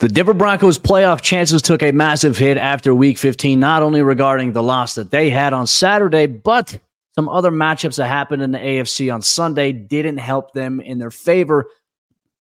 The 0.00 0.08
Denver 0.08 0.32
Broncos 0.32 0.78
playoff 0.78 1.20
chances 1.20 1.60
took 1.60 1.82
a 1.82 1.92
massive 1.92 2.38
hit 2.38 2.56
after 2.56 2.94
week 2.94 3.18
15, 3.18 3.60
not 3.60 3.82
only 3.82 4.00
regarding 4.00 4.54
the 4.54 4.62
loss 4.62 4.94
that 4.94 5.10
they 5.10 5.28
had 5.28 5.52
on 5.52 5.66
Saturday, 5.66 6.26
but 6.26 6.78
some 7.14 7.28
other 7.28 7.50
matchups 7.50 7.96
that 7.96 8.06
happened 8.06 8.40
in 8.40 8.50
the 8.50 8.58
AFC 8.58 9.12
on 9.12 9.20
Sunday 9.20 9.72
didn't 9.72 10.16
help 10.16 10.54
them 10.54 10.80
in 10.80 10.98
their 10.98 11.10
favor. 11.10 11.66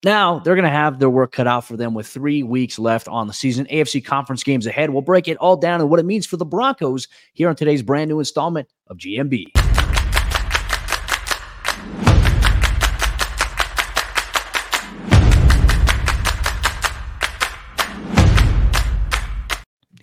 Now 0.03 0.37
they're 0.37 0.53
going 0.53 0.65
to 0.65 0.69
have 0.69 0.99
their 0.99 1.09
work 1.09 1.31
cut 1.31 1.47
out 1.47 1.65
for 1.65 1.75
them 1.75 1.95
with 1.95 2.05
three 2.05 2.43
weeks 2.43 2.77
left 2.77 3.07
on 3.07 3.25
the 3.25 3.33
season. 3.33 3.65
AFC 3.71 4.05
conference 4.05 4.43
games 4.43 4.67
ahead. 4.67 4.91
We'll 4.91 5.01
break 5.01 5.27
it 5.27 5.37
all 5.37 5.57
down 5.57 5.81
and 5.81 5.89
what 5.89 5.99
it 5.99 6.05
means 6.05 6.27
for 6.27 6.37
the 6.37 6.45
Broncos 6.45 7.07
here 7.33 7.49
on 7.49 7.55
today's 7.55 7.81
brand 7.81 8.09
new 8.09 8.19
installment 8.19 8.69
of 8.85 8.97
GMB. 8.97 9.66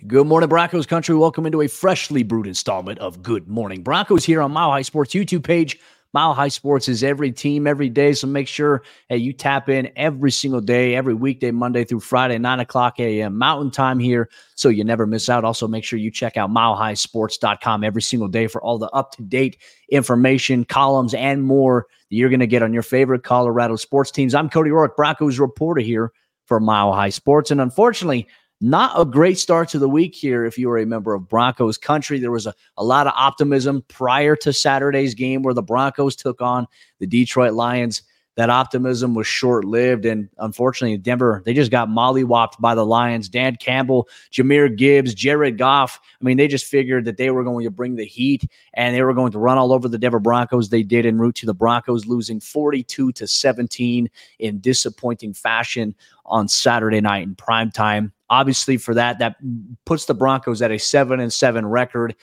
Good 0.07 0.27
morning, 0.27 0.49
Broncos 0.49 0.85
country. 0.85 1.15
Welcome 1.15 1.47
into 1.47 1.61
a 1.61 1.67
freshly 1.67 2.21
brewed 2.21 2.45
installment 2.45 2.99
of 2.99 3.23
Good 3.23 3.47
Morning 3.47 3.81
Broncos 3.81 4.23
here 4.23 4.41
on 4.41 4.51
Mile 4.51 4.69
High 4.69 4.83
Sports 4.83 5.15
YouTube 5.15 5.43
page. 5.43 5.79
Mile 6.13 6.33
High 6.33 6.49
Sports 6.49 6.87
is 6.87 7.03
every 7.03 7.31
team 7.31 7.65
every 7.65 7.89
day. 7.89 8.13
So 8.13 8.27
make 8.27 8.47
sure 8.47 8.83
hey, 9.09 9.17
you 9.17 9.33
tap 9.33 9.67
in 9.67 9.89
every 9.95 10.31
single 10.31 10.61
day, 10.61 10.95
every 10.95 11.15
weekday, 11.15 11.49
Monday 11.49 11.85
through 11.85 12.01
Friday, 12.01 12.37
9 12.37 12.59
o'clock 12.59 12.99
a.m. 12.99 13.37
Mountain 13.37 13.71
Time 13.71 13.97
here. 13.97 14.29
So 14.53 14.69
you 14.69 14.83
never 14.83 15.07
miss 15.07 15.27
out. 15.27 15.43
Also, 15.43 15.67
make 15.67 15.83
sure 15.83 15.97
you 15.97 16.11
check 16.11 16.37
out 16.37 16.51
milehighsports.com 16.51 17.83
every 17.83 18.01
single 18.01 18.27
day 18.27 18.45
for 18.45 18.61
all 18.61 18.77
the 18.77 18.89
up 18.89 19.11
to 19.13 19.23
date 19.23 19.57
information, 19.89 20.65
columns, 20.65 21.15
and 21.15 21.41
more 21.41 21.87
that 22.11 22.15
you're 22.15 22.29
going 22.29 22.39
to 22.41 22.47
get 22.47 22.61
on 22.61 22.73
your 22.73 22.83
favorite 22.83 23.23
Colorado 23.23 23.75
sports 23.75 24.11
teams. 24.11 24.35
I'm 24.35 24.49
Cody 24.49 24.69
Roark, 24.69 24.95
Broncos 24.95 25.39
reporter 25.39 25.81
here 25.81 26.11
for 26.45 26.59
Mile 26.59 26.93
High 26.93 27.09
Sports. 27.09 27.49
And 27.49 27.59
unfortunately, 27.59 28.27
not 28.65 28.99
a 28.99 29.05
great 29.05 29.37
start 29.37 29.69
to 29.69 29.79
the 29.79 29.87
week 29.87 30.15
here 30.15 30.43
if 30.43 30.57
you 30.57 30.67
were 30.67 30.79
a 30.79 30.85
member 30.85 31.13
of 31.13 31.29
Broncos 31.29 31.77
country. 31.77 32.19
There 32.19 32.31
was 32.31 32.47
a, 32.47 32.53
a 32.77 32.83
lot 32.83 33.05
of 33.05 33.13
optimism 33.15 33.83
prior 33.87 34.35
to 34.37 34.51
Saturday's 34.51 35.13
game 35.13 35.43
where 35.43 35.53
the 35.53 35.61
Broncos 35.61 36.15
took 36.15 36.41
on 36.41 36.65
the 36.99 37.05
Detroit 37.05 37.53
Lions. 37.53 38.01
That 38.35 38.49
optimism 38.49 39.13
was 39.13 39.27
short 39.27 39.63
lived. 39.63 40.05
And 40.05 40.29
unfortunately, 40.37 40.97
Denver, 40.97 41.41
they 41.45 41.53
just 41.53 41.71
got 41.71 41.87
mollywopped 41.87 42.59
by 42.59 42.75
the 42.75 42.85
Lions. 42.85 43.29
Dan 43.29 43.55
Campbell, 43.55 44.09
Jahmyr 44.31 44.75
Gibbs, 44.75 45.13
Jared 45.13 45.57
Goff. 45.57 45.99
I 46.19 46.23
mean, 46.23 46.35
they 46.37 46.47
just 46.47 46.65
figured 46.65 47.05
that 47.05 47.17
they 47.17 47.31
were 47.31 47.45
going 47.45 47.63
to 47.63 47.71
bring 47.71 47.95
the 47.95 48.05
heat 48.05 48.49
and 48.73 48.93
they 48.93 49.01
were 49.03 49.13
going 49.13 49.31
to 49.31 49.39
run 49.39 49.57
all 49.57 49.71
over 49.71 49.87
the 49.87 49.97
Denver 49.97 50.19
Broncos. 50.19 50.69
They 50.69 50.83
did 50.83 51.05
en 51.05 51.17
route 51.17 51.35
to 51.35 51.45
the 51.45 51.53
Broncos, 51.53 52.05
losing 52.05 52.41
42 52.41 53.13
to 53.13 53.25
17 53.25 54.09
in 54.39 54.59
disappointing 54.59 55.33
fashion 55.33 55.95
on 56.25 56.47
Saturday 56.47 57.01
night 57.01 57.23
in 57.23 57.35
prime 57.35 57.71
time 57.71 58.11
obviously 58.29 58.77
for 58.77 58.95
that 58.95 59.19
that 59.19 59.35
puts 59.85 60.05
the 60.05 60.13
broncos 60.15 60.59
at 60.61 60.71
a 60.71 60.79
seven 60.79 61.19
and 61.19 61.31
seven 61.31 61.63
record 61.63 62.15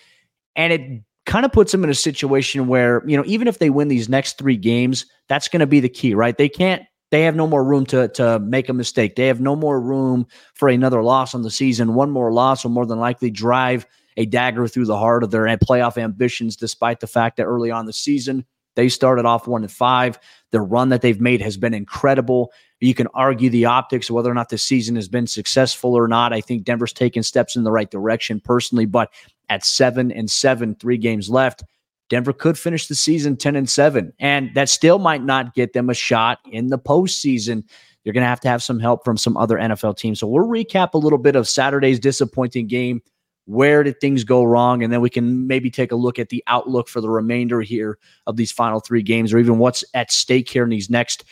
and 0.56 0.72
it 0.72 1.02
kind 1.26 1.44
of 1.44 1.52
puts 1.52 1.72
them 1.72 1.84
in 1.84 1.90
a 1.90 1.94
situation 1.94 2.66
where 2.66 3.02
you 3.06 3.16
know 3.16 3.24
even 3.26 3.48
if 3.48 3.58
they 3.58 3.70
win 3.70 3.88
these 3.88 4.08
next 4.08 4.38
three 4.38 4.56
games 4.56 5.06
that's 5.28 5.48
going 5.48 5.60
to 5.60 5.66
be 5.66 5.80
the 5.80 5.88
key 5.88 6.14
right? 6.14 6.36
They 6.36 6.48
can't 6.48 6.82
they 7.10 7.22
have 7.22 7.36
no 7.36 7.46
more 7.46 7.62
room 7.62 7.86
to 7.86 8.08
to 8.08 8.38
make 8.40 8.68
a 8.68 8.74
mistake. 8.74 9.16
They 9.16 9.26
have 9.26 9.40
no 9.40 9.54
more 9.54 9.80
room 9.80 10.26
for 10.54 10.68
another 10.68 11.02
loss 11.02 11.34
on 11.34 11.42
the 11.42 11.50
season. 11.50 11.94
One 11.94 12.10
more 12.10 12.32
loss 12.32 12.64
will 12.64 12.70
more 12.70 12.86
than 12.86 12.98
likely 12.98 13.30
drive 13.30 13.86
a 14.16 14.26
dagger 14.26 14.66
through 14.68 14.86
the 14.86 14.98
heart 14.98 15.22
of 15.22 15.30
their 15.30 15.46
playoff 15.58 15.96
ambitions 15.96 16.56
despite 16.56 17.00
the 17.00 17.06
fact 17.06 17.36
that 17.36 17.44
early 17.44 17.70
on 17.70 17.86
the 17.86 17.92
season 17.92 18.44
they 18.74 18.88
started 18.88 19.24
off 19.24 19.46
one 19.46 19.62
and 19.62 19.72
five. 19.72 20.18
The 20.50 20.60
run 20.60 20.88
that 20.90 21.02
they've 21.02 21.20
made 21.20 21.40
has 21.42 21.56
been 21.56 21.74
incredible. 21.74 22.52
You 22.80 22.94
can 22.94 23.06
argue 23.14 23.50
the 23.50 23.66
optics, 23.66 24.10
whether 24.10 24.30
or 24.30 24.34
not 24.34 24.48
the 24.48 24.58
season 24.58 24.96
has 24.96 25.08
been 25.08 25.26
successful 25.26 25.94
or 25.94 26.08
not. 26.08 26.32
I 26.32 26.40
think 26.40 26.64
Denver's 26.64 26.92
taken 26.92 27.22
steps 27.22 27.54
in 27.56 27.64
the 27.64 27.70
right 27.70 27.90
direction 27.90 28.40
personally, 28.40 28.86
but 28.86 29.12
at 29.52 29.66
seven 29.66 30.10
and 30.10 30.30
seven, 30.30 30.74
three 30.76 30.96
games 30.96 31.28
left, 31.28 31.62
Denver 32.08 32.32
could 32.32 32.58
finish 32.58 32.86
the 32.86 32.94
season 32.94 33.36
10 33.36 33.54
and 33.54 33.68
7. 33.68 34.10
And 34.18 34.50
that 34.54 34.70
still 34.70 34.98
might 34.98 35.22
not 35.22 35.54
get 35.54 35.74
them 35.74 35.90
a 35.90 35.94
shot 35.94 36.38
in 36.50 36.68
the 36.68 36.78
postseason. 36.78 37.62
You're 38.02 38.14
going 38.14 38.24
to 38.24 38.28
have 38.28 38.40
to 38.40 38.48
have 38.48 38.62
some 38.62 38.80
help 38.80 39.04
from 39.04 39.18
some 39.18 39.36
other 39.36 39.58
NFL 39.58 39.98
teams. 39.98 40.20
So 40.20 40.26
we'll 40.26 40.48
recap 40.48 40.94
a 40.94 40.98
little 40.98 41.18
bit 41.18 41.36
of 41.36 41.46
Saturday's 41.46 42.00
disappointing 42.00 42.66
game. 42.66 43.02
Where 43.44 43.82
did 43.82 44.00
things 44.00 44.24
go 44.24 44.42
wrong? 44.42 44.82
And 44.82 44.90
then 44.90 45.02
we 45.02 45.10
can 45.10 45.46
maybe 45.46 45.70
take 45.70 45.92
a 45.92 45.96
look 45.96 46.18
at 46.18 46.30
the 46.30 46.42
outlook 46.46 46.88
for 46.88 47.02
the 47.02 47.10
remainder 47.10 47.60
here 47.60 47.98
of 48.26 48.36
these 48.36 48.52
final 48.52 48.80
three 48.80 49.02
games, 49.02 49.34
or 49.34 49.38
even 49.38 49.58
what's 49.58 49.84
at 49.92 50.10
stake 50.10 50.48
here 50.48 50.64
in 50.64 50.70
these 50.70 50.88
next 50.88 51.24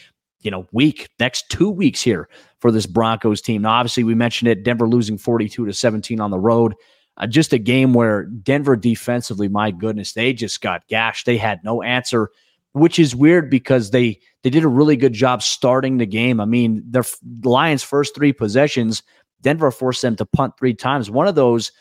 you 0.42 0.50
know, 0.50 0.66
week, 0.72 1.08
next 1.18 1.48
two 1.50 1.70
weeks 1.70 2.02
here 2.02 2.28
for 2.58 2.70
this 2.70 2.86
Broncos 2.86 3.40
team. 3.40 3.62
Now, 3.62 3.72
obviously, 3.72 4.04
we 4.04 4.14
mentioned 4.14 4.50
it 4.50 4.62
Denver 4.62 4.88
losing 4.88 5.18
42 5.18 5.66
to 5.66 5.72
17 5.72 6.20
on 6.20 6.30
the 6.30 6.38
road. 6.38 6.74
Uh, 7.16 7.26
just 7.26 7.52
a 7.52 7.58
game 7.58 7.92
where 7.92 8.24
Denver 8.24 8.76
defensively, 8.76 9.48
my 9.48 9.70
goodness, 9.70 10.12
they 10.12 10.32
just 10.32 10.60
got 10.60 10.86
gashed. 10.88 11.26
They 11.26 11.36
had 11.36 11.62
no 11.64 11.82
answer, 11.82 12.30
which 12.72 12.98
is 12.98 13.14
weird 13.14 13.50
because 13.50 13.90
they 13.90 14.18
they 14.42 14.50
did 14.50 14.64
a 14.64 14.68
really 14.68 14.96
good 14.96 15.12
job 15.12 15.42
starting 15.42 15.98
the 15.98 16.06
game. 16.06 16.40
I 16.40 16.46
mean, 16.46 16.82
their 16.86 17.04
Lions' 17.42 17.82
first 17.82 18.14
three 18.14 18.32
possessions, 18.32 19.02
Denver 19.42 19.70
forced 19.70 20.02
them 20.02 20.16
to 20.16 20.24
punt 20.24 20.54
three 20.58 20.74
times. 20.74 21.10
One 21.10 21.26
of 21.26 21.34
those, 21.34 21.72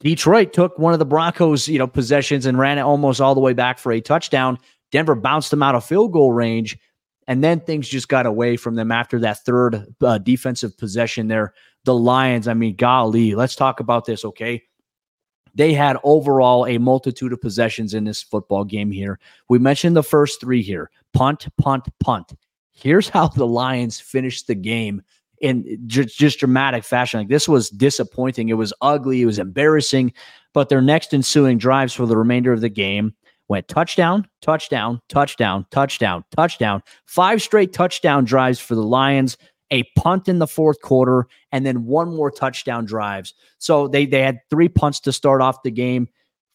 Detroit 0.00 0.52
took 0.52 0.78
one 0.78 0.92
of 0.92 0.98
the 0.98 1.06
Broncos, 1.06 1.68
you 1.68 1.78
know, 1.78 1.86
possessions 1.86 2.44
and 2.44 2.58
ran 2.58 2.78
it 2.78 2.82
almost 2.82 3.20
all 3.20 3.34
the 3.34 3.40
way 3.40 3.52
back 3.52 3.78
for 3.78 3.92
a 3.92 4.00
touchdown. 4.00 4.58
Denver 4.90 5.14
bounced 5.14 5.50
them 5.50 5.62
out 5.62 5.74
of 5.74 5.84
field 5.84 6.12
goal 6.12 6.32
range. 6.32 6.78
And 7.26 7.42
then 7.42 7.60
things 7.60 7.88
just 7.88 8.08
got 8.08 8.26
away 8.26 8.56
from 8.56 8.74
them 8.74 8.92
after 8.92 9.18
that 9.20 9.44
third 9.44 9.86
uh, 10.02 10.18
defensive 10.18 10.76
possession 10.76 11.28
there. 11.28 11.54
The 11.84 11.94
Lions, 11.94 12.48
I 12.48 12.54
mean, 12.54 12.76
golly, 12.76 13.34
let's 13.34 13.56
talk 13.56 13.80
about 13.80 14.04
this, 14.04 14.24
okay? 14.24 14.62
They 15.54 15.72
had 15.72 15.98
overall 16.02 16.66
a 16.66 16.78
multitude 16.78 17.32
of 17.32 17.40
possessions 17.40 17.94
in 17.94 18.04
this 18.04 18.22
football 18.22 18.64
game 18.64 18.90
here. 18.90 19.20
We 19.48 19.58
mentioned 19.58 19.96
the 19.96 20.02
first 20.02 20.40
three 20.40 20.62
here 20.62 20.90
punt, 21.12 21.46
punt, 21.58 21.88
punt. 22.00 22.32
Here's 22.72 23.08
how 23.10 23.28
the 23.28 23.46
Lions 23.46 24.00
finished 24.00 24.46
the 24.46 24.54
game 24.54 25.02
in 25.40 25.78
just, 25.86 26.18
just 26.18 26.38
dramatic 26.38 26.84
fashion. 26.84 27.20
Like 27.20 27.28
this 27.28 27.48
was 27.48 27.70
disappointing. 27.70 28.48
It 28.48 28.54
was 28.54 28.72
ugly. 28.80 29.22
It 29.22 29.26
was 29.26 29.38
embarrassing. 29.38 30.12
But 30.52 30.68
their 30.68 30.82
next 30.82 31.12
ensuing 31.12 31.58
drives 31.58 31.92
for 31.92 32.06
the 32.06 32.16
remainder 32.16 32.52
of 32.52 32.60
the 32.60 32.68
game 32.68 33.14
went 33.48 33.68
touchdown, 33.68 34.26
touchdown, 34.40 35.00
touchdown, 35.08 35.66
touchdown, 35.70 36.24
touchdown. 36.34 36.82
Five 37.06 37.42
straight 37.42 37.72
touchdown 37.72 38.24
drives 38.24 38.58
for 38.58 38.74
the 38.74 38.82
Lions, 38.82 39.36
a 39.70 39.84
punt 39.96 40.28
in 40.28 40.38
the 40.38 40.46
fourth 40.46 40.80
quarter, 40.80 41.26
and 41.52 41.64
then 41.64 41.84
one 41.84 42.14
more 42.14 42.30
touchdown 42.30 42.84
drives. 42.84 43.34
So 43.58 43.88
they 43.88 44.06
they 44.06 44.22
had 44.22 44.40
three 44.50 44.68
punts 44.68 45.00
to 45.00 45.12
start 45.12 45.40
off 45.40 45.62
the 45.62 45.70
game, 45.70 46.08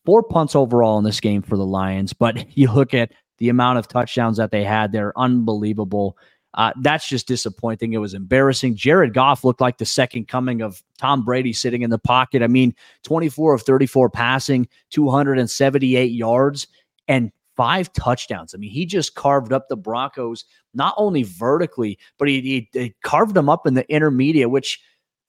four 0.06 0.24
punts 0.24 0.56
overall 0.56 0.98
in 0.98 1.04
this 1.04 1.20
game 1.20 1.42
for 1.42 1.58
the 1.58 1.66
Lions. 1.66 2.14
But 2.14 2.46
you 2.58 2.72
look 2.72 2.94
at 2.94 3.12
the 3.38 3.50
amount 3.50 3.80
of 3.80 3.88
touchdowns 3.88 4.38
that 4.38 4.52
they 4.52 4.64
had, 4.64 4.92
they're 4.92 5.18
unbelievable. 5.18 6.18
Uh, 6.56 6.74
that's 6.82 7.08
just 7.08 7.28
disappointing. 7.28 7.94
It 7.94 8.00
was 8.00 8.16
embarrassing. 8.16 8.76
Jared 8.76 9.14
Goff 9.14 9.44
looked 9.44 9.62
like 9.62 9.78
the 9.78 9.86
second 9.86 10.28
coming 10.28 10.62
of 10.62 10.82
Tom 10.98 11.24
Brady 11.24 11.54
sitting 11.54 11.84
in 11.84 11.92
the 11.92 12.00
pocket. 12.00 12.42
I 12.42 12.48
mean, 12.48 12.74
24 13.04 13.54
of 13.54 13.62
34 13.62 14.10
passing, 14.10 14.68
278 14.90 16.12
yards 16.12 16.68
and 17.08 17.32
five 17.60 17.92
touchdowns. 17.92 18.56
I 18.56 18.58
mean, 18.58 18.72
he 18.72 18.86
just 18.86 19.16
carved 19.16 19.52
up 19.52 19.68
the 19.68 19.76
Broncos 19.76 20.46
not 20.74 20.94
only 20.96 21.24
vertically, 21.24 22.00
but 22.18 22.30
he, 22.30 22.40
he, 22.40 22.70
he, 22.72 22.96
carved 23.04 23.34
them 23.34 23.50
up 23.50 23.68
in 23.68 23.74
the 23.74 23.86
intermediate, 23.94 24.50
which 24.50 24.80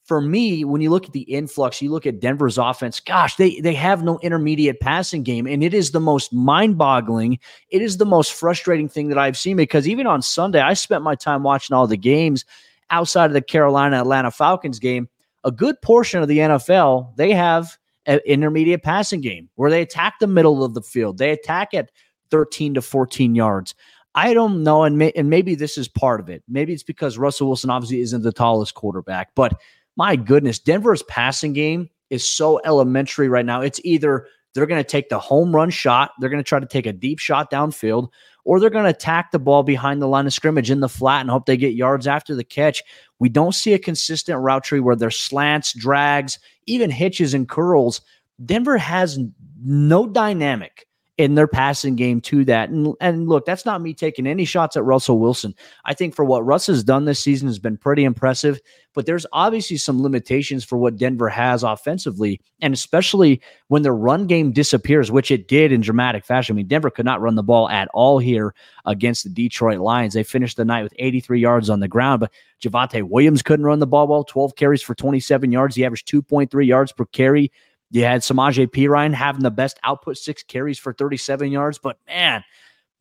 for 0.04 0.20
me, 0.20 0.64
when 0.64 0.80
you 0.80 0.90
look 0.90 1.06
at 1.06 1.12
the 1.12 1.22
influx, 1.22 1.82
you 1.82 1.90
look 1.90 2.06
at 2.06 2.20
Denver's 2.20 2.56
offense, 2.56 3.00
gosh, 3.00 3.34
they 3.34 3.60
they 3.62 3.74
have 3.74 4.04
no 4.04 4.20
intermediate 4.20 4.78
passing 4.78 5.24
game. 5.24 5.44
And 5.44 5.64
it 5.64 5.74
is 5.74 5.90
the 5.90 5.98
most 5.98 6.32
mind-boggling. 6.32 7.40
It 7.68 7.82
is 7.82 7.96
the 7.96 8.06
most 8.06 8.32
frustrating 8.32 8.88
thing 8.88 9.08
that 9.08 9.18
I've 9.18 9.36
seen 9.36 9.56
because 9.56 9.88
even 9.88 10.06
on 10.06 10.22
Sunday, 10.22 10.60
I 10.60 10.74
spent 10.74 11.02
my 11.02 11.16
time 11.16 11.42
watching 11.42 11.74
all 11.74 11.88
the 11.88 11.96
games 11.96 12.44
outside 12.90 13.26
of 13.26 13.32
the 13.32 13.42
Carolina 13.42 14.00
Atlanta 14.00 14.30
Falcons 14.30 14.78
game. 14.78 15.08
A 15.42 15.50
good 15.50 15.82
portion 15.82 16.22
of 16.22 16.28
the 16.28 16.38
NFL, 16.38 17.16
they 17.16 17.32
have 17.32 17.76
an 18.06 18.20
intermediate 18.24 18.84
passing 18.84 19.20
game 19.20 19.48
where 19.56 19.70
they 19.70 19.82
attack 19.82 20.20
the 20.20 20.28
middle 20.28 20.62
of 20.62 20.74
the 20.74 20.82
field. 20.82 21.18
They 21.18 21.32
attack 21.32 21.74
at 21.74 21.90
13 22.30 22.74
to 22.74 22.82
14 22.82 23.34
yards. 23.34 23.74
I 24.14 24.34
don't 24.34 24.64
know, 24.64 24.82
and, 24.82 24.98
may, 24.98 25.12
and 25.12 25.30
maybe 25.30 25.54
this 25.54 25.78
is 25.78 25.86
part 25.86 26.20
of 26.20 26.28
it. 26.28 26.42
Maybe 26.48 26.72
it's 26.72 26.82
because 26.82 27.16
Russell 27.16 27.46
Wilson 27.46 27.70
obviously 27.70 28.00
isn't 28.00 28.22
the 28.22 28.32
tallest 28.32 28.74
quarterback, 28.74 29.34
but 29.34 29.60
my 29.96 30.16
goodness, 30.16 30.58
Denver's 30.58 31.02
passing 31.04 31.52
game 31.52 31.88
is 32.10 32.28
so 32.28 32.60
elementary 32.64 33.28
right 33.28 33.46
now. 33.46 33.60
It's 33.60 33.80
either 33.84 34.26
they're 34.52 34.66
going 34.66 34.82
to 34.82 34.88
take 34.88 35.08
the 35.08 35.18
home 35.18 35.54
run 35.54 35.70
shot, 35.70 36.12
they're 36.18 36.30
going 36.30 36.42
to 36.42 36.48
try 36.48 36.58
to 36.58 36.66
take 36.66 36.86
a 36.86 36.92
deep 36.92 37.20
shot 37.20 37.50
downfield, 37.52 38.08
or 38.44 38.58
they're 38.58 38.70
going 38.70 38.84
to 38.84 38.90
attack 38.90 39.30
the 39.30 39.38
ball 39.38 39.62
behind 39.62 40.02
the 40.02 40.08
line 40.08 40.26
of 40.26 40.32
scrimmage 40.32 40.70
in 40.70 40.80
the 40.80 40.88
flat 40.88 41.20
and 41.20 41.30
hope 41.30 41.46
they 41.46 41.56
get 41.56 41.74
yards 41.74 42.06
after 42.08 42.34
the 42.34 42.42
catch. 42.42 42.82
We 43.20 43.28
don't 43.28 43.54
see 43.54 43.74
a 43.74 43.78
consistent 43.78 44.40
route 44.40 44.64
tree 44.64 44.80
where 44.80 44.96
there's 44.96 45.18
slants, 45.18 45.72
drags, 45.72 46.38
even 46.66 46.90
hitches 46.90 47.32
and 47.32 47.48
curls. 47.48 48.00
Denver 48.44 48.78
has 48.78 49.20
no 49.62 50.06
dynamic 50.06 50.86
in 51.20 51.34
their 51.34 51.46
passing 51.46 51.96
game 51.96 52.18
to 52.18 52.46
that. 52.46 52.70
And, 52.70 52.94
and 52.98 53.28
look, 53.28 53.44
that's 53.44 53.66
not 53.66 53.82
me 53.82 53.92
taking 53.92 54.26
any 54.26 54.46
shots 54.46 54.74
at 54.74 54.84
Russell 54.84 55.18
Wilson. 55.18 55.54
I 55.84 55.92
think 55.92 56.14
for 56.14 56.24
what 56.24 56.46
Russ 56.46 56.66
has 56.68 56.82
done 56.82 57.04
this 57.04 57.22
season 57.22 57.46
has 57.46 57.58
been 57.58 57.76
pretty 57.76 58.04
impressive, 58.04 58.58
but 58.94 59.04
there's 59.04 59.26
obviously 59.34 59.76
some 59.76 60.02
limitations 60.02 60.64
for 60.64 60.78
what 60.78 60.96
Denver 60.96 61.28
has 61.28 61.62
offensively, 61.62 62.40
and 62.62 62.72
especially 62.72 63.42
when 63.68 63.82
their 63.82 63.94
run 63.94 64.26
game 64.26 64.50
disappears, 64.50 65.12
which 65.12 65.30
it 65.30 65.46
did 65.46 65.72
in 65.72 65.82
dramatic 65.82 66.24
fashion. 66.24 66.54
I 66.54 66.56
mean, 66.56 66.68
Denver 66.68 66.88
could 66.88 67.04
not 67.04 67.20
run 67.20 67.34
the 67.34 67.42
ball 67.42 67.68
at 67.68 67.88
all 67.92 68.18
here 68.18 68.54
against 68.86 69.24
the 69.24 69.30
Detroit 69.30 69.80
Lions. 69.80 70.14
They 70.14 70.22
finished 70.22 70.56
the 70.56 70.64
night 70.64 70.84
with 70.84 70.94
83 70.98 71.38
yards 71.38 71.68
on 71.68 71.80
the 71.80 71.88
ground, 71.88 72.20
but 72.20 72.32
Javonte 72.62 73.02
Williams 73.02 73.42
couldn't 73.42 73.66
run 73.66 73.80
the 73.80 73.86
ball 73.86 74.08
well, 74.08 74.24
12 74.24 74.56
carries 74.56 74.80
for 74.80 74.94
27 74.94 75.52
yards. 75.52 75.76
He 75.76 75.84
averaged 75.84 76.08
2.3 76.08 76.66
yards 76.66 76.92
per 76.92 77.04
carry 77.04 77.52
you 77.90 78.04
had 78.04 78.20
Samaje 78.20 78.68
Perine 78.68 79.14
having 79.14 79.42
the 79.42 79.50
best 79.50 79.78
output, 79.82 80.16
six 80.16 80.42
carries 80.42 80.78
for 80.78 80.92
37 80.92 81.50
yards. 81.50 81.78
But 81.78 81.98
man, 82.06 82.44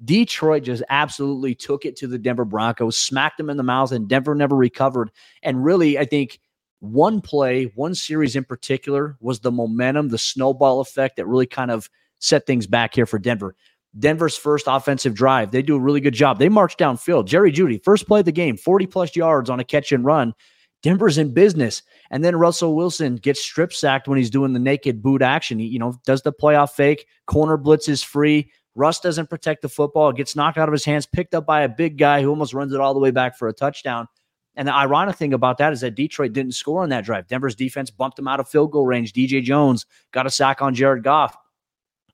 Detroit 0.03 0.63
just 0.63 0.83
absolutely 0.89 1.55
took 1.55 1.85
it 1.85 1.95
to 1.97 2.07
the 2.07 2.17
Denver 2.17 2.45
Broncos, 2.45 2.97
smacked 2.97 3.37
them 3.37 3.49
in 3.49 3.57
the 3.57 3.63
mouth, 3.63 3.91
and 3.91 4.07
Denver 4.07 4.35
never 4.35 4.55
recovered. 4.55 5.11
And 5.43 5.63
really, 5.63 5.97
I 5.97 6.05
think 6.05 6.39
one 6.79 7.21
play, 7.21 7.65
one 7.75 7.93
series 7.93 8.35
in 8.35 8.45
particular, 8.45 9.17
was 9.19 9.41
the 9.41 9.51
momentum, 9.51 10.09
the 10.09 10.17
snowball 10.17 10.79
effect 10.79 11.17
that 11.17 11.27
really 11.27 11.47
kind 11.47 11.71
of 11.71 11.89
set 12.19 12.45
things 12.45 12.67
back 12.67 12.95
here 12.95 13.05
for 13.05 13.19
Denver. 13.19 13.55
Denver's 13.97 14.37
first 14.37 14.65
offensive 14.67 15.15
drive, 15.15 15.51
they 15.51 15.61
do 15.61 15.75
a 15.75 15.79
really 15.79 15.99
good 15.99 16.13
job. 16.13 16.37
They 16.37 16.49
march 16.49 16.77
downfield. 16.77 17.25
Jerry 17.25 17.51
Jeudy, 17.51 17.83
first 17.83 18.07
play 18.07 18.19
of 18.19 18.25
the 18.25 18.31
game, 18.31 18.55
40 18.55 18.87
plus 18.87 19.15
yards 19.15 19.49
on 19.49 19.59
a 19.59 19.63
catch 19.63 19.91
and 19.91 20.05
run. 20.05 20.33
Denver's 20.81 21.17
in 21.17 21.33
business. 21.33 21.83
And 22.11 22.23
then 22.23 22.35
Russell 22.35 22.75
Wilson 22.75 23.17
gets 23.17 23.41
strip 23.41 23.73
sacked 23.73 24.07
when 24.07 24.17
he's 24.17 24.29
doing 24.29 24.53
the 24.53 24.59
naked 24.59 25.01
boot 25.01 25.21
action. 25.21 25.59
He, 25.59 25.67
you 25.67 25.79
know, 25.79 25.99
does 26.05 26.21
the 26.21 26.33
playoff 26.33 26.71
fake, 26.71 27.07
corner 27.27 27.57
blitz 27.57 27.87
is 27.89 28.03
free. 28.03 28.51
Russ 28.75 28.99
doesn't 28.99 29.29
protect 29.29 29.61
the 29.61 29.69
football, 29.69 30.09
it 30.09 30.15
gets 30.15 30.35
knocked 30.35 30.57
out 30.57 30.69
of 30.69 30.73
his 30.73 30.85
hands, 30.85 31.05
picked 31.05 31.33
up 31.33 31.45
by 31.45 31.61
a 31.61 31.69
big 31.69 31.97
guy 31.97 32.21
who 32.21 32.29
almost 32.29 32.53
runs 32.53 32.71
it 32.71 32.79
all 32.79 32.93
the 32.93 32.99
way 32.99 33.11
back 33.11 33.37
for 33.37 33.47
a 33.47 33.53
touchdown. 33.53 34.07
And 34.55 34.67
the 34.67 34.73
ironic 34.73 35.15
thing 35.15 35.33
about 35.33 35.57
that 35.57 35.73
is 35.73 35.81
that 35.81 35.95
Detroit 35.95 36.33
didn't 36.33 36.53
score 36.53 36.83
on 36.83 36.89
that 36.89 37.05
drive. 37.05 37.27
Denver's 37.27 37.55
defense 37.55 37.89
bumped 37.89 38.19
him 38.19 38.27
out 38.27 38.39
of 38.39 38.47
field 38.47 38.71
goal 38.71 38.85
range. 38.85 39.13
DJ 39.13 39.41
Jones 39.43 39.85
got 40.11 40.27
a 40.27 40.29
sack 40.29 40.61
on 40.61 40.75
Jared 40.75 41.03
Goff. 41.03 41.35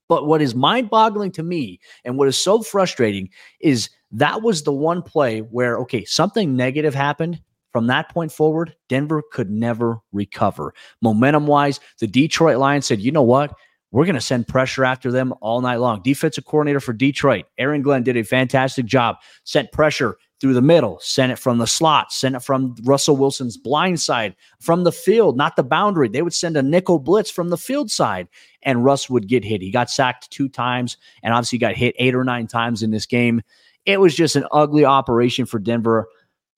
But 0.08 0.26
what 0.26 0.40
is 0.40 0.54
mind 0.54 0.90
boggling 0.90 1.32
to 1.32 1.42
me 1.42 1.80
and 2.04 2.16
what 2.16 2.28
is 2.28 2.38
so 2.38 2.62
frustrating 2.62 3.30
is 3.60 3.90
that 4.12 4.42
was 4.42 4.62
the 4.62 4.72
one 4.72 5.02
play 5.02 5.40
where, 5.40 5.78
okay, 5.78 6.04
something 6.04 6.54
negative 6.54 6.94
happened 6.94 7.40
from 7.76 7.88
that 7.88 8.08
point 8.08 8.32
forward, 8.32 8.74
Denver 8.88 9.22
could 9.32 9.50
never 9.50 9.98
recover. 10.10 10.72
Momentum 11.02 11.46
wise, 11.46 11.78
the 12.00 12.06
Detroit 12.06 12.56
Lions 12.56 12.86
said, 12.86 13.02
you 13.02 13.12
know 13.12 13.20
what? 13.20 13.54
We're 13.90 14.06
going 14.06 14.14
to 14.14 14.20
send 14.22 14.48
pressure 14.48 14.82
after 14.82 15.12
them 15.12 15.34
all 15.42 15.60
night 15.60 15.76
long. 15.76 16.00
Defensive 16.00 16.46
coordinator 16.46 16.80
for 16.80 16.94
Detroit, 16.94 17.44
Aaron 17.58 17.82
Glenn, 17.82 18.02
did 18.02 18.16
a 18.16 18.24
fantastic 18.24 18.86
job. 18.86 19.16
Sent 19.44 19.72
pressure 19.72 20.16
through 20.40 20.54
the 20.54 20.62
middle, 20.62 20.98
sent 21.02 21.32
it 21.32 21.38
from 21.38 21.58
the 21.58 21.66
slot, 21.66 22.12
sent 22.12 22.34
it 22.34 22.42
from 22.42 22.74
Russell 22.84 23.18
Wilson's 23.18 23.58
blind 23.58 24.00
side, 24.00 24.34
from 24.58 24.84
the 24.84 24.92
field, 24.92 25.36
not 25.36 25.56
the 25.56 25.62
boundary. 25.62 26.08
They 26.08 26.22
would 26.22 26.32
send 26.32 26.56
a 26.56 26.62
nickel 26.62 26.98
blitz 26.98 27.30
from 27.30 27.50
the 27.50 27.58
field 27.58 27.90
side, 27.90 28.26
and 28.62 28.86
Russ 28.86 29.10
would 29.10 29.28
get 29.28 29.44
hit. 29.44 29.60
He 29.60 29.70
got 29.70 29.90
sacked 29.90 30.30
two 30.30 30.48
times 30.48 30.96
and 31.22 31.34
obviously 31.34 31.58
got 31.58 31.76
hit 31.76 31.94
eight 31.98 32.14
or 32.14 32.24
nine 32.24 32.46
times 32.46 32.82
in 32.82 32.90
this 32.90 33.04
game. 33.04 33.42
It 33.84 34.00
was 34.00 34.14
just 34.14 34.34
an 34.34 34.46
ugly 34.50 34.86
operation 34.86 35.44
for 35.44 35.58
Denver 35.58 36.08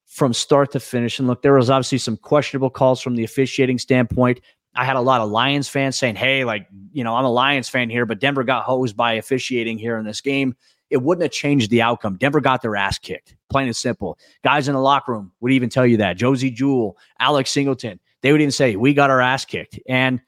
from 0.08 0.32
start 0.32 0.72
to 0.72 0.80
finish. 0.80 1.18
And 1.18 1.28
look, 1.28 1.42
there 1.42 1.54
was 1.54 1.70
obviously 1.70 1.98
some 1.98 2.16
questionable 2.16 2.70
calls 2.70 3.00
from 3.00 3.14
the 3.14 3.24
officiating 3.24 3.78
standpoint. 3.78 4.40
I 4.74 4.84
had 4.84 4.96
a 4.96 5.00
lot 5.00 5.20
of 5.20 5.30
Lions 5.30 5.68
fans 5.68 5.98
saying, 5.98 6.16
hey, 6.16 6.44
like, 6.44 6.66
you 6.92 7.04
know, 7.04 7.14
I'm 7.14 7.24
a 7.24 7.30
Lions 7.30 7.68
fan 7.68 7.90
here, 7.90 8.06
but 8.06 8.18
Denver 8.18 8.42
got 8.42 8.64
hosed 8.64 8.96
by 8.96 9.12
officiating 9.14 9.78
here 9.78 9.98
in 9.98 10.04
this 10.04 10.20
game. 10.20 10.56
It 10.90 11.02
wouldn't 11.02 11.22
have 11.22 11.32
changed 11.32 11.70
the 11.70 11.82
outcome. 11.82 12.16
Denver 12.16 12.40
got 12.40 12.62
their 12.62 12.74
ass 12.74 12.98
kicked, 12.98 13.36
plain 13.50 13.66
and 13.66 13.76
simple. 13.76 14.18
Guys 14.42 14.68
in 14.68 14.74
the 14.74 14.80
locker 14.80 15.12
room 15.12 15.32
would 15.40 15.52
even 15.52 15.68
tell 15.68 15.86
you 15.86 15.98
that. 15.98 16.16
Josey 16.16 16.50
Jewell, 16.50 16.96
Alex 17.20 17.50
Singleton, 17.50 18.00
they 18.22 18.32
would 18.32 18.40
even 18.40 18.50
say, 18.50 18.76
we 18.76 18.94
got 18.94 19.10
our 19.10 19.20
ass 19.20 19.44
kicked. 19.44 19.78
And 19.88 20.20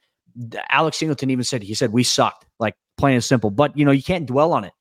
Alex 0.68 0.98
Singleton 0.98 1.30
even 1.30 1.44
said, 1.44 1.62
he 1.62 1.74
said, 1.74 1.92
we 1.92 2.02
sucked, 2.02 2.44
like 2.58 2.74
plain 2.98 3.14
and 3.14 3.24
simple. 3.24 3.50
But, 3.50 3.76
you 3.78 3.84
know, 3.84 3.92
you 3.92 4.02
can't 4.02 4.26
dwell 4.26 4.52
on 4.52 4.64
it. 4.64 4.72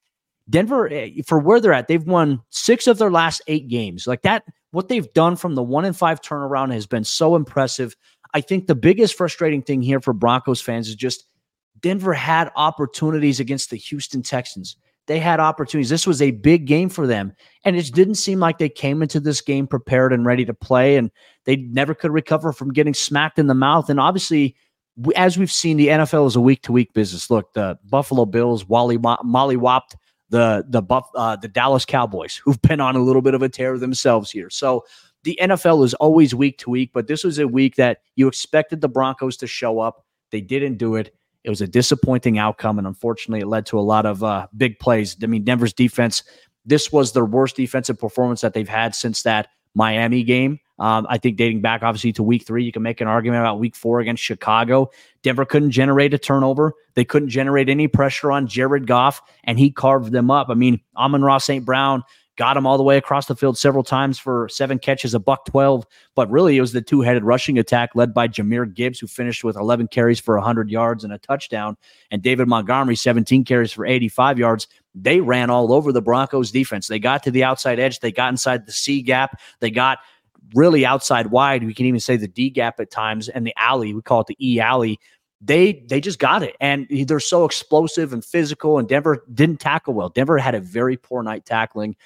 Denver, 0.50 0.90
eh, 0.92 1.10
for 1.26 1.40
where 1.40 1.60
they're 1.60 1.74
at, 1.74 1.88
they've 1.88 2.04
won 2.04 2.42
six 2.50 2.88
of 2.88 2.98
their 2.98 3.12
last 3.12 3.42
eight 3.48 3.68
games. 3.68 4.08
Like 4.08 4.24
that, 4.24 4.44
what 4.72 4.88
they've 4.88 5.12
done 5.14 5.36
from 5.36 5.56
the 5.56 5.64
one 5.64 5.86
and 5.86 5.96
five 5.96 6.22
turnaround 6.22 6.74
has 6.74 6.88
been 6.88 7.04
so 7.04 7.36
impressive. 7.36 7.96
I 8.34 8.42
think 8.42 8.68
the 8.68 8.76
biggest 8.76 9.16
frustrating 9.16 9.62
thing 9.62 9.82
here 9.82 10.00
for 10.00 10.14
Broncos 10.14 10.62
fans 10.62 10.88
is 10.88 10.96
just 10.96 11.26
Denver 11.82 12.14
had 12.14 12.52
opportunities 12.56 13.40
against 13.40 13.70
the 13.70 13.78
Houston 13.78 14.22
Texans. 14.22 14.76
They 15.08 15.20
had 15.20 15.40
opportunities. 15.40 15.90
This 15.90 16.06
was 16.06 16.22
a 16.22 16.32
big 16.32 16.66
game 16.66 16.88
for 16.88 17.08
them. 17.08 17.34
And 17.66 17.76
it 17.76 17.92
didn't 17.94 18.16
seem 18.16 18.40
like 18.40 18.60
they 18.60 18.70
came 18.70 19.02
into 19.02 19.20
this 19.20 19.42
game 19.42 19.66
prepared 19.66 20.14
and 20.14 20.24
ready 20.24 20.46
to 20.46 20.54
play. 20.54 20.98
And 20.98 21.10
they 21.46 21.56
never 21.56 21.96
could 21.96 22.12
recover 22.12 22.54
from 22.54 22.74
getting 22.74 22.94
smacked 22.94 23.40
in 23.40 23.48
the 23.48 23.56
mouth. 23.56 23.90
And 23.90 24.00
obviously, 24.00 24.56
as 25.16 25.36
we've 25.36 25.52
seen, 25.52 25.78
the 25.78 25.88
NFL 25.88 26.28
is 26.28 26.36
a 26.36 26.42
week 26.42 26.62
to 26.64 26.72
week 26.72 26.94
business. 26.94 27.32
Look, 27.32 27.54
the 27.54 27.80
Buffalo 27.86 28.26
Bills, 28.26 28.68
Wally 28.68 29.00
Molly 29.24 29.58
Whopped 29.58 29.96
the 30.30 30.66
the 30.68 30.82
Buff 30.82 31.10
uh, 31.16 31.36
the 31.36 31.48
Dallas 31.48 31.86
Cowboys, 31.86 32.36
who've 32.36 32.62
been 32.62 32.80
on 32.80 32.96
a 32.96 33.00
little 33.00 33.22
bit 33.22 33.34
of 33.34 33.42
a 33.42 33.50
tear 33.50 33.78
themselves 33.78 34.32
here. 34.32 34.50
So 34.50 34.86
the 35.24 35.38
NFL 35.42 35.84
is 35.84 35.94
always 35.96 36.34
week 36.34 36.58
to 36.60 36.70
week, 36.70 36.92
but 36.94 37.08
this 37.08 37.24
was 37.24 37.40
a 37.40 37.48
week 37.48 37.76
that 37.76 38.00
you 38.16 38.28
expected 38.28 38.82
the 38.82 38.88
Broncos 38.88 39.38
to 39.38 39.48
show 39.48 39.80
up. 39.80 40.06
They 40.32 40.42
didn't 40.42 40.78
do 40.78 40.96
it. 40.96 41.14
It 41.44 41.50
was 41.50 41.62
a 41.62 41.68
disappointing 41.68 42.38
outcome, 42.38 42.78
and 42.78 42.88
unfortunately, 42.88 43.42
it 43.42 43.48
led 43.48 43.66
to 43.68 43.80
a 43.80 43.82
lot 43.82 44.06
of 44.06 44.24
uh, 44.24 44.48
big 44.56 44.80
plays. 44.80 45.18
I 45.24 45.28
mean, 45.28 45.44
Denver's 45.44 45.74
defense. 45.74 46.24
This 46.66 46.92
was 46.92 47.14
their 47.14 47.26
worst 47.26 47.56
defensive 47.56 47.98
performance 47.98 48.42
that 48.42 48.54
they've 48.54 48.70
had 48.70 48.94
since 48.94 49.24
that 49.24 49.48
Miami 49.76 50.24
game. 50.24 50.60
Um, 50.80 51.06
I 51.10 51.18
think 51.18 51.36
dating 51.36 51.62
back 51.62 51.84
obviously 51.84 52.14
to 52.14 52.24
week 52.24 52.46
three, 52.48 52.64
you 52.64 52.72
can 52.72 52.82
make 52.82 53.02
an 53.02 53.08
argument 53.08 53.42
about 53.42 53.60
week 53.60 53.76
four 53.76 54.00
against 54.00 54.24
Chicago. 54.24 54.90
Denver 55.24 55.46
couldn't 55.46 55.72
generate 55.72 56.14
a 56.14 56.18
turnover. 56.18 56.74
They 56.96 57.04
couldn't 57.04 57.30
generate 57.30 57.68
any 57.68 57.88
pressure 57.88 58.32
on 58.32 58.48
Jared 58.48 58.88
Goff, 58.88 59.22
and 59.44 59.60
he 59.60 59.72
carved 59.72 60.12
them 60.12 60.32
up. 60.32 60.48
I 60.50 60.54
mean, 60.54 60.80
Amon-Ra 60.96 61.40
St. 61.40 61.66
Brown 61.66 62.04
got 62.40 62.56
him 62.56 62.66
all 62.66 62.78
the 62.78 62.84
way 62.84 62.96
across 62.96 63.26
the 63.26 63.36
field 63.36 63.58
several 63.58 63.84
times 63.84 64.18
for 64.18 64.48
seven 64.48 64.80
catches, 64.80 65.14
a 65.14 65.20
buck 65.20 65.44
12. 65.46 65.86
But 66.16 66.32
really, 66.32 66.56
it 66.56 66.62
was 66.62 66.72
the 66.72 66.82
two 66.82 67.02
headed 67.02 67.26
rushing 67.26 67.60
attack 67.60 67.90
led 67.96 68.14
by 68.14 68.30
Jahmyr 68.30 68.74
Gibbs, 68.74 68.98
who 68.98 69.08
finished 69.08 69.44
with 69.44 69.58
11 69.58 69.90
carries 69.90 70.22
for 70.22 70.36
100 70.36 70.72
yards 70.72 71.04
and 71.04 71.12
a 71.12 71.18
touchdown, 71.18 71.76
and 72.12 72.22
David 72.22 72.48
Montgomery, 72.48 72.96
17 72.96 73.44
carries 73.44 73.74
for 73.74 73.86
85 73.86 74.40
yards. 74.40 74.68
They 74.96 75.20
ran 75.20 75.50
all 75.50 75.74
over 75.74 75.92
the 75.92 76.02
Broncos 76.02 76.50
defense. 76.50 76.88
They 76.88 76.98
got 76.98 77.24
to 77.24 77.32
the 77.32 77.44
outside 77.44 77.78
edge, 77.78 78.00
they 78.00 78.12
got 78.12 78.30
inside 78.30 78.66
the 78.66 78.72
C 78.72 79.02
gap, 79.02 79.38
they 79.60 79.70
got 79.70 80.00
really 80.56 80.86
outside 80.86 81.28
wide. 81.28 81.66
We 81.66 81.74
can 81.74 81.88
even 81.88 82.00
say 82.00 82.16
the 82.16 82.30
D 82.30 82.50
gap 82.50 82.80
at 82.80 82.90
times 82.90 83.28
and 83.28 83.46
the 83.46 83.54
alley. 83.58 83.94
We 83.94 84.02
call 84.02 84.22
it 84.22 84.28
the 84.28 84.38
E 84.40 84.62
alley. 84.62 84.98
They 85.42 85.86
they 85.90 86.00
just 86.00 86.20
got 86.20 86.42
it, 86.42 86.56
and 86.62 86.88
they're 86.90 87.20
so 87.20 87.44
explosive 87.44 88.14
and 88.14 88.24
physical. 88.24 88.78
And 88.78 88.88
Denver 88.88 89.26
didn't 89.34 89.60
tackle 89.60 89.94
well. 89.94 90.08
Denver 90.08 90.38
had 90.38 90.56
a 90.56 90.62
very 90.62 90.96
poor 90.96 91.22
night 91.22 91.46
tackling. 91.46 91.98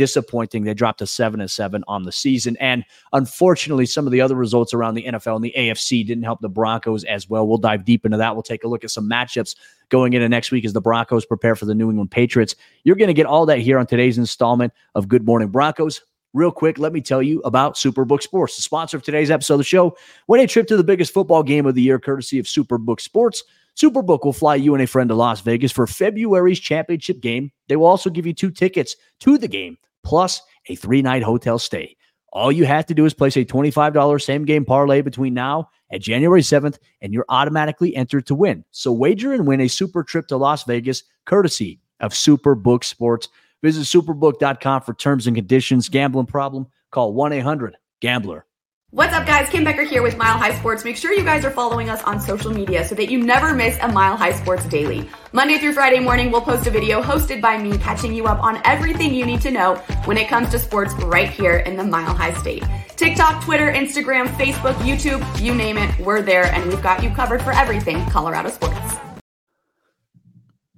Disappointing. 0.00 0.64
They 0.64 0.72
dropped 0.72 1.00
to 1.00 1.06
seven 1.06 1.42
and 1.42 1.50
seven 1.50 1.84
on 1.86 2.04
the 2.04 2.10
season, 2.10 2.56
and 2.56 2.86
unfortunately, 3.12 3.84
some 3.84 4.06
of 4.06 4.12
the 4.12 4.22
other 4.22 4.34
results 4.34 4.72
around 4.72 4.94
the 4.94 5.04
NFL 5.04 5.36
and 5.36 5.44
the 5.44 5.52
AFC 5.54 6.06
didn't 6.06 6.24
help 6.24 6.40
the 6.40 6.48
Broncos 6.48 7.04
as 7.04 7.28
well. 7.28 7.46
We'll 7.46 7.58
dive 7.58 7.84
deep 7.84 8.06
into 8.06 8.16
that. 8.16 8.34
We'll 8.34 8.42
take 8.42 8.64
a 8.64 8.68
look 8.68 8.82
at 8.82 8.90
some 8.90 9.06
matchups 9.06 9.56
going 9.90 10.14
into 10.14 10.26
next 10.26 10.52
week 10.52 10.64
as 10.64 10.72
the 10.72 10.80
Broncos 10.80 11.26
prepare 11.26 11.54
for 11.54 11.66
the 11.66 11.74
New 11.74 11.90
England 11.90 12.10
Patriots. 12.10 12.56
You're 12.82 12.96
going 12.96 13.08
to 13.08 13.14
get 13.14 13.26
all 13.26 13.44
that 13.44 13.58
here 13.58 13.78
on 13.78 13.86
today's 13.86 14.16
installment 14.16 14.72
of 14.94 15.06
Good 15.06 15.26
Morning 15.26 15.48
Broncos. 15.48 16.00
Real 16.32 16.50
quick, 16.50 16.78
let 16.78 16.94
me 16.94 17.02
tell 17.02 17.22
you 17.22 17.40
about 17.40 17.74
Superbook 17.74 18.22
Sports, 18.22 18.56
the 18.56 18.62
sponsor 18.62 18.96
of 18.96 19.02
today's 19.02 19.30
episode 19.30 19.54
of 19.54 19.60
the 19.60 19.64
show. 19.64 19.98
Win 20.28 20.40
a 20.40 20.46
trip 20.46 20.66
to 20.68 20.78
the 20.78 20.84
biggest 20.84 21.12
football 21.12 21.42
game 21.42 21.66
of 21.66 21.74
the 21.74 21.82
year, 21.82 21.98
courtesy 21.98 22.38
of 22.38 22.46
Superbook 22.46 23.02
Sports. 23.02 23.44
Superbook 23.76 24.24
will 24.24 24.32
fly 24.32 24.56
you 24.56 24.74
and 24.74 24.82
a 24.82 24.86
friend 24.86 25.08
to 25.08 25.14
Las 25.14 25.40
Vegas 25.40 25.72
for 25.72 25.86
February's 25.86 26.60
championship 26.60 27.20
game. 27.20 27.50
They 27.68 27.76
will 27.76 27.86
also 27.86 28.10
give 28.10 28.26
you 28.26 28.34
two 28.34 28.50
tickets 28.50 28.96
to 29.20 29.38
the 29.38 29.48
game, 29.48 29.78
plus 30.02 30.40
a 30.66 30.74
three 30.74 31.02
night 31.02 31.22
hotel 31.22 31.58
stay. 31.58 31.96
All 32.32 32.52
you 32.52 32.64
have 32.64 32.86
to 32.86 32.94
do 32.94 33.04
is 33.04 33.14
place 33.14 33.36
a 33.36 33.44
$25 33.44 34.22
same 34.22 34.44
game 34.44 34.64
parlay 34.64 35.00
between 35.00 35.34
now 35.34 35.68
and 35.90 36.00
January 36.00 36.42
7th, 36.42 36.78
and 37.00 37.12
you're 37.12 37.24
automatically 37.28 37.94
entered 37.96 38.26
to 38.26 38.34
win. 38.34 38.64
So 38.70 38.92
wager 38.92 39.32
and 39.32 39.46
win 39.46 39.60
a 39.60 39.68
super 39.68 40.04
trip 40.04 40.28
to 40.28 40.36
Las 40.36 40.64
Vegas, 40.64 41.02
courtesy 41.26 41.80
of 41.98 42.12
Superbook 42.12 42.84
Sports. 42.84 43.28
Visit 43.62 43.82
superbook.com 43.82 44.82
for 44.82 44.94
terms 44.94 45.26
and 45.26 45.36
conditions. 45.36 45.88
Gambling 45.88 46.26
problem? 46.26 46.66
Call 46.92 47.12
1 47.12 47.32
800 47.32 47.76
Gambler. 48.00 48.46
What's 48.92 49.14
up, 49.14 49.24
guys? 49.24 49.48
Kim 49.48 49.62
Becker 49.62 49.84
here 49.84 50.02
with 50.02 50.16
Mile 50.16 50.36
High 50.36 50.58
Sports. 50.58 50.82
Make 50.82 50.96
sure 50.96 51.12
you 51.12 51.22
guys 51.22 51.44
are 51.44 51.50
following 51.52 51.88
us 51.88 52.02
on 52.02 52.20
social 52.20 52.50
media 52.52 52.84
so 52.84 52.96
that 52.96 53.08
you 53.08 53.22
never 53.22 53.54
miss 53.54 53.78
a 53.82 53.86
Mile 53.86 54.16
High 54.16 54.32
Sports 54.32 54.64
daily. 54.66 55.08
Monday 55.32 55.58
through 55.58 55.74
Friday 55.74 56.00
morning, 56.00 56.32
we'll 56.32 56.40
post 56.40 56.66
a 56.66 56.72
video 56.72 57.00
hosted 57.00 57.40
by 57.40 57.56
me 57.56 57.78
catching 57.78 58.12
you 58.12 58.26
up 58.26 58.42
on 58.42 58.60
everything 58.64 59.14
you 59.14 59.24
need 59.24 59.40
to 59.42 59.52
know 59.52 59.76
when 60.06 60.18
it 60.18 60.26
comes 60.26 60.50
to 60.50 60.58
sports 60.58 60.92
right 61.04 61.30
here 61.30 61.58
in 61.58 61.76
the 61.76 61.84
Mile 61.84 62.12
High 62.12 62.34
State. 62.34 62.64
TikTok, 62.96 63.44
Twitter, 63.44 63.70
Instagram, 63.72 64.26
Facebook, 64.26 64.74
YouTube, 64.78 65.40
you 65.40 65.54
name 65.54 65.78
it, 65.78 65.96
we're 66.00 66.20
there 66.20 66.46
and 66.46 66.68
we've 66.68 66.82
got 66.82 67.00
you 67.00 67.10
covered 67.10 67.42
for 67.42 67.52
everything 67.52 68.04
Colorado 68.06 68.50
sports. 68.50 69.09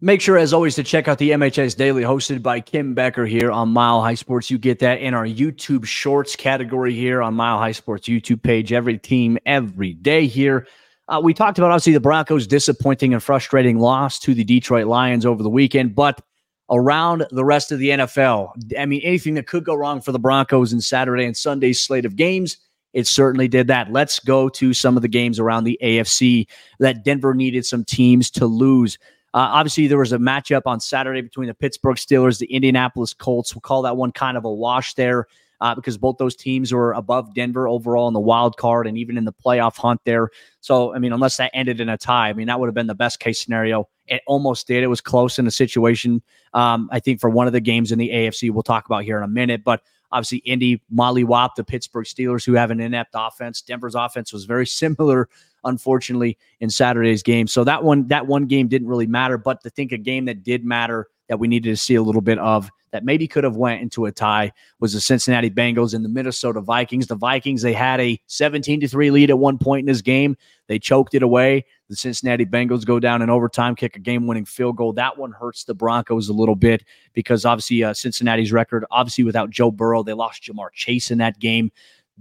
Make 0.05 0.21
sure, 0.21 0.37
as 0.37 0.53
always, 0.53 0.75
to 0.75 0.83
check 0.83 1.07
out 1.07 1.19
the 1.19 1.31
MHS 1.31 1.77
Daily 1.77 2.03
hosted 2.03 2.43
by 2.43 2.59
Kim 2.59 2.93
Becker 2.93 3.25
here 3.25 3.53
on 3.53 3.69
Mile 3.69 4.01
High 4.03 4.17
Sports. 4.17 4.51
You 4.51 4.59
get 4.59 4.81
that 4.81 5.01
in 5.01 5.15
our 5.15 5.25
YouTube 5.25 5.85
Shorts 5.85 6.35
category 6.35 6.93
here 6.93 7.23
on 7.23 7.35
Mile 7.35 7.59
High 7.59 7.71
Sports 7.71 8.09
YouTube 8.09 8.43
page. 8.43 8.73
Every 8.73 8.99
team, 8.99 9.39
every 9.47 9.95
day 9.95 10.27
here. 10.27 10.67
Uh, 11.07 11.21
we 11.23 11.33
talked 11.33 11.59
about 11.59 11.71
obviously 11.71 11.93
the 11.93 12.01
Broncos' 12.01 12.49
disappointing 12.49 13.13
and 13.13 13.23
frustrating 13.23 13.79
loss 13.79 14.19
to 14.19 14.35
the 14.35 14.43
Detroit 14.43 14.89
Lions 14.89 15.25
over 15.25 15.41
the 15.41 15.49
weekend, 15.49 15.95
but 15.95 16.21
around 16.69 17.25
the 17.31 17.45
rest 17.45 17.71
of 17.71 17.79
the 17.79 17.91
NFL, 17.91 18.77
I 18.77 18.87
mean, 18.87 19.03
anything 19.05 19.35
that 19.35 19.47
could 19.47 19.65
go 19.65 19.77
wrong 19.77 20.01
for 20.01 20.11
the 20.11 20.19
Broncos 20.19 20.73
in 20.73 20.81
Saturday 20.81 21.27
and 21.27 21.37
Sunday's 21.37 21.79
slate 21.79 22.07
of 22.07 22.17
games, 22.17 22.57
it 22.93 23.07
certainly 23.07 23.47
did 23.47 23.69
that. 23.69 23.93
Let's 23.93 24.19
go 24.19 24.49
to 24.49 24.75
some 24.75 24.97
of 24.97 25.03
the 25.03 25.09
games 25.09 25.39
around 25.39 25.63
the 25.63 25.79
AFC 25.81 26.49
that 26.81 27.05
Denver 27.05 27.35
needed 27.35 27.65
some 27.65 27.85
teams 27.85 28.33
to 28.33 28.47
lose. 28.47 28.99
Uh, 29.35 29.49
obviously, 29.53 29.87
there 29.87 29.99
was 29.99 30.13
a 30.13 30.19
matchup 30.19 30.63
on 30.67 30.79
Saturday 30.79 31.23
between 31.23 31.49
the 31.49 31.55
Pittsburgh 31.55 31.97
Steelers, 31.97 32.39
the 32.39 32.53
Indianapolis 32.53 33.15
Colts. 33.15 33.55
We'll 33.55 33.63
call 33.63 33.83
that 33.83 33.97
one 33.97 34.13
kind 34.13 34.37
of 34.37 34.45
a 34.45 34.53
wash 34.53 34.95
there 34.95 35.27
uh, 35.63 35.75
because 35.77 35.97
both 35.97 36.19
those 36.19 36.35
teams 36.35 36.73
were 36.73 36.93
above 36.93 37.35
Denver 37.35 37.69
overall 37.69 38.09
in 38.09 38.15
the 38.15 38.21
wild 38.21 38.57
card 38.57 38.87
and 38.87 38.99
even 38.99 39.17
in 39.17 39.25
the 39.25 39.33
playoff 39.33 39.77
hunt 39.77 40.01
there. 40.05 40.31
So, 40.61 40.93
I 40.93 40.99
mean, 40.99 41.13
unless 41.13 41.37
that 41.37 41.53
ended 41.55 41.81
in 41.81 41.89
a 41.89 41.97
tie, 41.97 42.29
I 42.29 42.33
mean, 42.33 42.49
that 42.49 42.59
would 42.59 42.67
have 42.67 42.75
been 42.75 42.89
the 42.89 42.97
best 42.97 43.21
case 43.21 43.41
scenario. 43.41 43.89
It 44.09 44.23
almost 44.27 44.67
did. 44.67 44.83
It 44.83 44.89
was 44.89 45.01
close 45.01 45.39
in 45.39 45.47
a 45.47 45.53
situation, 45.53 46.21
um, 46.53 46.91
I 46.93 46.99
think, 46.99 47.21
for 47.21 47.31
one 47.31 47.47
of 47.47 47.53
the 47.53 47.61
games 47.61 47.93
in 47.93 48.01
the 48.01 48.11
AFC 48.11 48.51
we'll 48.51 48.65
talk 48.65 48.87
about 48.87 49.05
here 49.05 49.17
in 49.17 49.23
a 49.23 49.29
minute. 49.29 49.63
But 49.63 49.83
obviously, 50.11 50.39
Indy, 50.39 50.83
Molly 50.91 51.23
Wop, 51.23 51.55
the 51.55 51.63
Pittsburgh 51.63 52.07
Steelers, 52.07 52.45
who 52.45 52.55
have 52.55 52.73
an 52.73 52.81
inept 52.81 53.13
offense. 53.15 53.63
Denver's 53.63 53.95
offense 53.95 54.33
was 54.33 54.45
very 54.45 54.67
similar 54.83 55.29
unfortunately, 55.65 56.39
in 56.61 56.71
Saturday's 56.71 57.23
game. 57.23 57.47
So 57.47 57.65
that 57.65 57.85
one, 57.85 58.09
that 58.09 58.27
one 58.27 58.47
game 58.47 58.69
didn't 58.69 58.89
really 58.89 59.07
matter. 59.07 59.39
But 59.39 59.63
to 59.63 59.71
think 59.71 59.93
a 59.93 59.99
game 59.99 60.25
that 60.27 60.43
did 60.43 60.65
matter 60.65 61.09
that 61.29 61.39
we 61.39 61.49
needed 61.49 61.71
to 61.71 61.77
see 61.77 61.95
a 61.95 62.03
little 62.03 62.21
bit 62.21 62.39
of 62.39 62.71
that 62.93 63.05
maybe 63.05 63.27
could 63.27 63.43
have 63.43 63.57
went 63.57 63.81
into 63.81 64.05
a 64.05 64.13
tie 64.13 64.53
was 64.79 64.93
the 64.93 65.01
Cincinnati 65.01 65.51
Bengals 65.51 65.95
and 65.95 66.05
the 66.05 66.09
Minnesota 66.11 66.61
Vikings. 66.61 67.07
The 67.07 67.15
Vikings 67.15 67.63
they 67.63 67.73
had 67.73 68.01
a 68.01 68.21
17 68.27 68.81
to 68.81 68.89
3 68.89 69.11
lead 69.11 69.31
at 69.31 69.39
one 69.39 69.57
point 69.57 69.81
in 69.81 69.87
this 69.87 70.03
game. 70.03 70.37
They 70.69 70.79
choked 70.79 71.15
it 71.15 71.23
away. 71.23 71.65
The 71.89 71.97
Cincinnati 71.97 72.45
Bengals 72.45 72.85
go 72.85 73.01
down 73.01 73.23
in 73.23 73.31
overtime, 73.31 73.75
kick 73.75 73.97
a 73.97 73.99
game-winning 73.99 74.45
field 74.45 74.77
goal. 74.77 74.93
That 74.93 75.19
one 75.19 75.33
hurts 75.33 75.65
the 75.65 75.75
Broncos 75.75 76.29
a 76.29 76.33
little 76.33 76.55
bit 76.55 76.85
because 77.15 77.45
obviously 77.45 77.83
uh, 77.83 77.95
Cincinnati's 77.95 78.53
record, 78.53 78.85
obviously 78.91 79.25
without 79.25 79.51
Joe 79.51 79.71
Burrow, 79.71 80.03
they 80.03 80.13
lost 80.13 80.43
Ja'Marr 80.43 80.73
Chase 80.73 81.11
in 81.11 81.19
that 81.19 81.39
game 81.39 81.73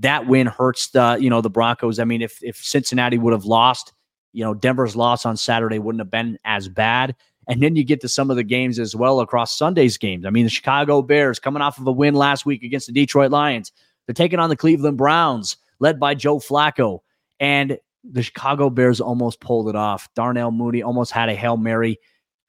that 0.01 0.27
win 0.27 0.47
hurts 0.47 0.89
the 0.89 1.17
you 1.19 1.29
know 1.29 1.41
the 1.41 1.49
Broncos. 1.49 1.99
I 1.99 2.03
mean, 2.03 2.21
if 2.21 2.43
if 2.43 2.57
Cincinnati 2.57 3.17
would 3.17 3.33
have 3.33 3.45
lost, 3.45 3.93
you 4.33 4.43
know, 4.43 4.53
Denver's 4.53 4.95
loss 4.95 5.25
on 5.25 5.37
Saturday 5.37 5.79
wouldn't 5.79 6.01
have 6.01 6.11
been 6.11 6.37
as 6.45 6.69
bad. 6.69 7.15
And 7.47 7.61
then 7.61 7.75
you 7.75 7.83
get 7.83 8.01
to 8.01 8.07
some 8.07 8.29
of 8.29 8.37
the 8.37 8.43
games 8.43 8.79
as 8.79 8.95
well 8.95 9.19
across 9.19 9.57
Sunday's 9.57 9.97
games. 9.97 10.25
I 10.25 10.29
mean, 10.29 10.45
the 10.45 10.51
Chicago 10.51 11.01
Bears 11.01 11.39
coming 11.39 11.61
off 11.61 11.79
of 11.79 11.87
a 11.87 11.91
win 11.91 12.13
last 12.13 12.45
week 12.45 12.63
against 12.63 12.87
the 12.87 12.93
Detroit 12.93 13.31
Lions. 13.31 13.71
They're 14.05 14.13
taking 14.13 14.39
on 14.39 14.49
the 14.49 14.55
Cleveland 14.55 14.97
Browns, 14.97 15.57
led 15.79 15.99
by 15.99 16.13
Joe 16.13 16.39
Flacco. 16.39 16.99
And 17.39 17.77
the 18.03 18.23
Chicago 18.23 18.69
Bears 18.69 19.01
almost 19.01 19.41
pulled 19.41 19.69
it 19.69 19.75
off. 19.75 20.07
Darnell 20.15 20.51
Mooney 20.51 20.83
almost 20.83 21.11
had 21.11 21.29
a 21.29 21.35
Hail 21.35 21.57
Mary 21.57 21.99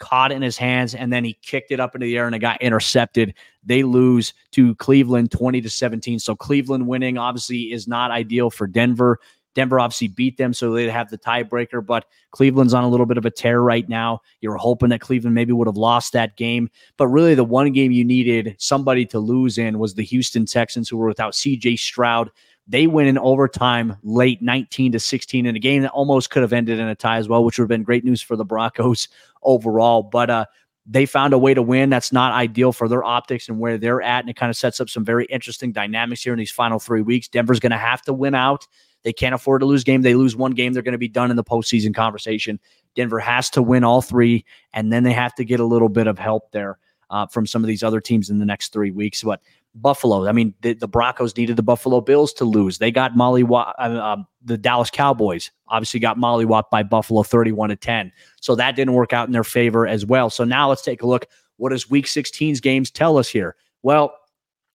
caught 0.03 0.33
it 0.33 0.35
in 0.35 0.43
his 0.43 0.59
hands, 0.59 0.97
and 0.97 1.13
then 1.13 1.23
he 1.25 1.39
kicked 1.43 1.71
it 1.71 1.79
up 1.79 1.95
into 1.95 2.05
the 2.07 2.19
air 2.19 2.27
and 2.27 2.35
it 2.35 2.41
got 2.41 2.61
intercepted. 2.61 3.35
They 3.65 3.85
lose 3.85 4.35
to 4.51 4.75
Cleveland 4.75 5.31
20 5.31 5.61
to 5.61 5.71
17. 5.71 6.19
So 6.19 6.35
Cleveland 6.35 6.89
winning 6.89 7.19
obviously 7.19 7.73
is 7.73 7.87
not 7.87 8.11
ideal 8.11 8.51
for 8.51 8.67
Denver. 8.67 9.21
Denver 9.55 9.79
obviously 9.79 10.09
beat 10.09 10.39
them, 10.39 10.53
so 10.55 10.73
they'd 10.73 10.89
have 10.89 11.11
the 11.11 11.19
tiebreaker, 11.19 11.85
but 11.85 12.07
Cleveland's 12.31 12.75
on 12.75 12.85
a 12.85 12.89
little 12.89 13.07
bit 13.07 13.19
of 13.19 13.27
a 13.27 13.31
tear 13.31 13.61
right 13.61 13.89
now. 13.89 14.23
You're 14.41 14.57
hoping 14.57 14.89
that 14.89 15.01
Cleveland 15.01 15.35
maybe 15.35 15.53
would 15.53 15.69
have 15.69 15.77
lost 15.77 16.15
that 16.15 16.37
game. 16.37 16.69
But 16.97 17.09
really, 17.09 17.35
the 17.35 17.45
one 17.45 17.71
game 17.73 17.93
you 17.93 18.05
needed 18.05 18.57
somebody 18.59 19.05
to 19.07 19.21
lose 19.21 19.59
in 19.59 19.79
was 19.79 19.95
the 19.95 20.05
Houston 20.05 20.47
Texans, 20.47 20.89
who 20.89 20.97
were 20.97 21.07
without 21.07 21.35
CJ 21.35 21.79
Stroud. 21.79 22.31
They 22.69 22.87
win 22.87 23.07
in 23.07 23.19
overtime 23.19 23.97
late 24.03 24.41
19 24.41 24.93
to 24.93 25.01
16 25.01 25.47
in 25.47 25.57
a 25.57 25.59
game 25.59 25.83
that 25.83 25.91
almost 25.91 26.31
could 26.31 26.43
have 26.43 26.53
ended 26.53 26.79
in 26.79 26.87
a 26.89 26.95
tie 26.95 27.19
as 27.19 27.29
well, 27.29 27.45
which 27.45 27.59
would 27.59 27.65
have 27.65 27.69
been 27.69 27.83
great 27.83 28.05
news 28.05 28.23
for 28.23 28.37
the 28.37 28.45
Broncos 28.45 29.09
overall. 29.43 30.03
But 30.03 30.31
uh, 30.31 30.47
they 30.87 31.07
found 31.07 31.33
a 31.33 31.39
way 31.39 31.55
to 31.55 31.63
win. 31.63 31.91
That's 31.91 32.13
not 32.13 32.33
ideal 32.33 32.73
for 32.73 32.89
their 32.89 33.05
optics 33.05 33.49
and 33.49 33.59
where 33.59 33.79
they're 33.79 34.03
at. 34.03 34.21
And 34.21 34.31
it 34.31 34.37
kind 34.37 34.51
of 34.51 34.57
sets 34.57 34.81
up 34.81 34.89
some 34.89 35.05
very 35.05 35.27
interesting 35.27 35.73
dynamics 35.73 36.23
here 36.23 36.33
in 36.33 36.39
these 36.39 36.51
final 36.51 36.79
three 36.79 37.03
weeks. 37.03 37.29
Denver's 37.29 37.61
going 37.61 37.73
to 37.73 37.79
have 37.79 38.03
to 38.03 38.13
win 38.13 38.35
out. 38.35 38.67
They 39.03 39.13
can't 39.13 39.35
afford 39.35 39.61
to 39.63 39.67
lose 39.67 39.83
game. 39.83 40.03
They 40.03 40.15
lose 40.15 40.37
one 40.37 40.53
game, 40.53 40.73
they're 40.73 40.83
going 40.83 40.93
to 40.93 40.99
be 40.99 41.09
done 41.09 41.31
in 41.31 41.37
the 41.37 41.45
postseason 41.45 41.95
conversation. 41.95 42.61
Denver 42.95 43.19
has 43.19 43.51
to 43.51 43.63
win 43.63 43.85
all 43.85 44.03
three, 44.03 44.45
and 44.73 44.93
then 44.93 45.03
they 45.03 45.13
have 45.13 45.35
to 45.37 45.45
get 45.45 45.59
a 45.59 45.65
little 45.65 45.89
bit 45.89 46.07
of 46.07 46.19
help 46.19 46.53
there 46.53 46.79
uh, 47.13 47.27
from 47.29 47.47
some 47.47 47.63
of 47.63 47.69
these 47.69 47.85
other 47.85 48.01
teams 48.01 48.31
in 48.31 48.39
the 48.39 48.45
next 48.45 48.73
three 48.73 48.91
weeks. 48.91 49.23
But 49.23 49.41
Buffalo. 49.77 50.27
I 50.29 50.33
mean, 50.33 50.53
the, 50.61 50.75
the, 50.75 50.89
Broncos 50.89 51.35
needed 51.37 51.57
the 51.57 51.63
Buffalo 51.63 52.01
Bills 52.01 52.33
to 52.35 52.45
lose. 52.45 52.77
They 52.77 52.91
got 52.91 53.17
Molly 53.17 53.43
uh, 53.43 53.73
um, 53.79 54.27
the 54.45 54.59
Dallas 54.59 54.91
Cowboys 54.91 55.51
obviously 55.73 55.99
got 55.99 56.19
mollywopped 56.19 56.71
by 56.71 56.83
Buffalo 56.83 57.23
31 57.23 57.71
to 57.71 57.77
10. 57.77 58.13
So 58.41 58.55
that 58.55 58.77
didn't 58.77 58.95
work 58.95 59.13
out 59.13 59.27
in 59.27 59.33
their 59.33 59.43
favor 59.43 59.87
as 59.87 60.05
well. 60.05 60.31
So 60.31 60.45
now 60.45 60.69
let's 60.69 60.83
take 60.83 61.03
a 61.03 61.07
look. 61.07 61.27
What 61.57 61.71
does 61.71 61.91
week 61.91 62.07
16's 62.07 62.61
games 62.61 62.91
tell 62.91 63.17
us 63.17 63.29
here? 63.29 63.57
Well, 63.83 64.15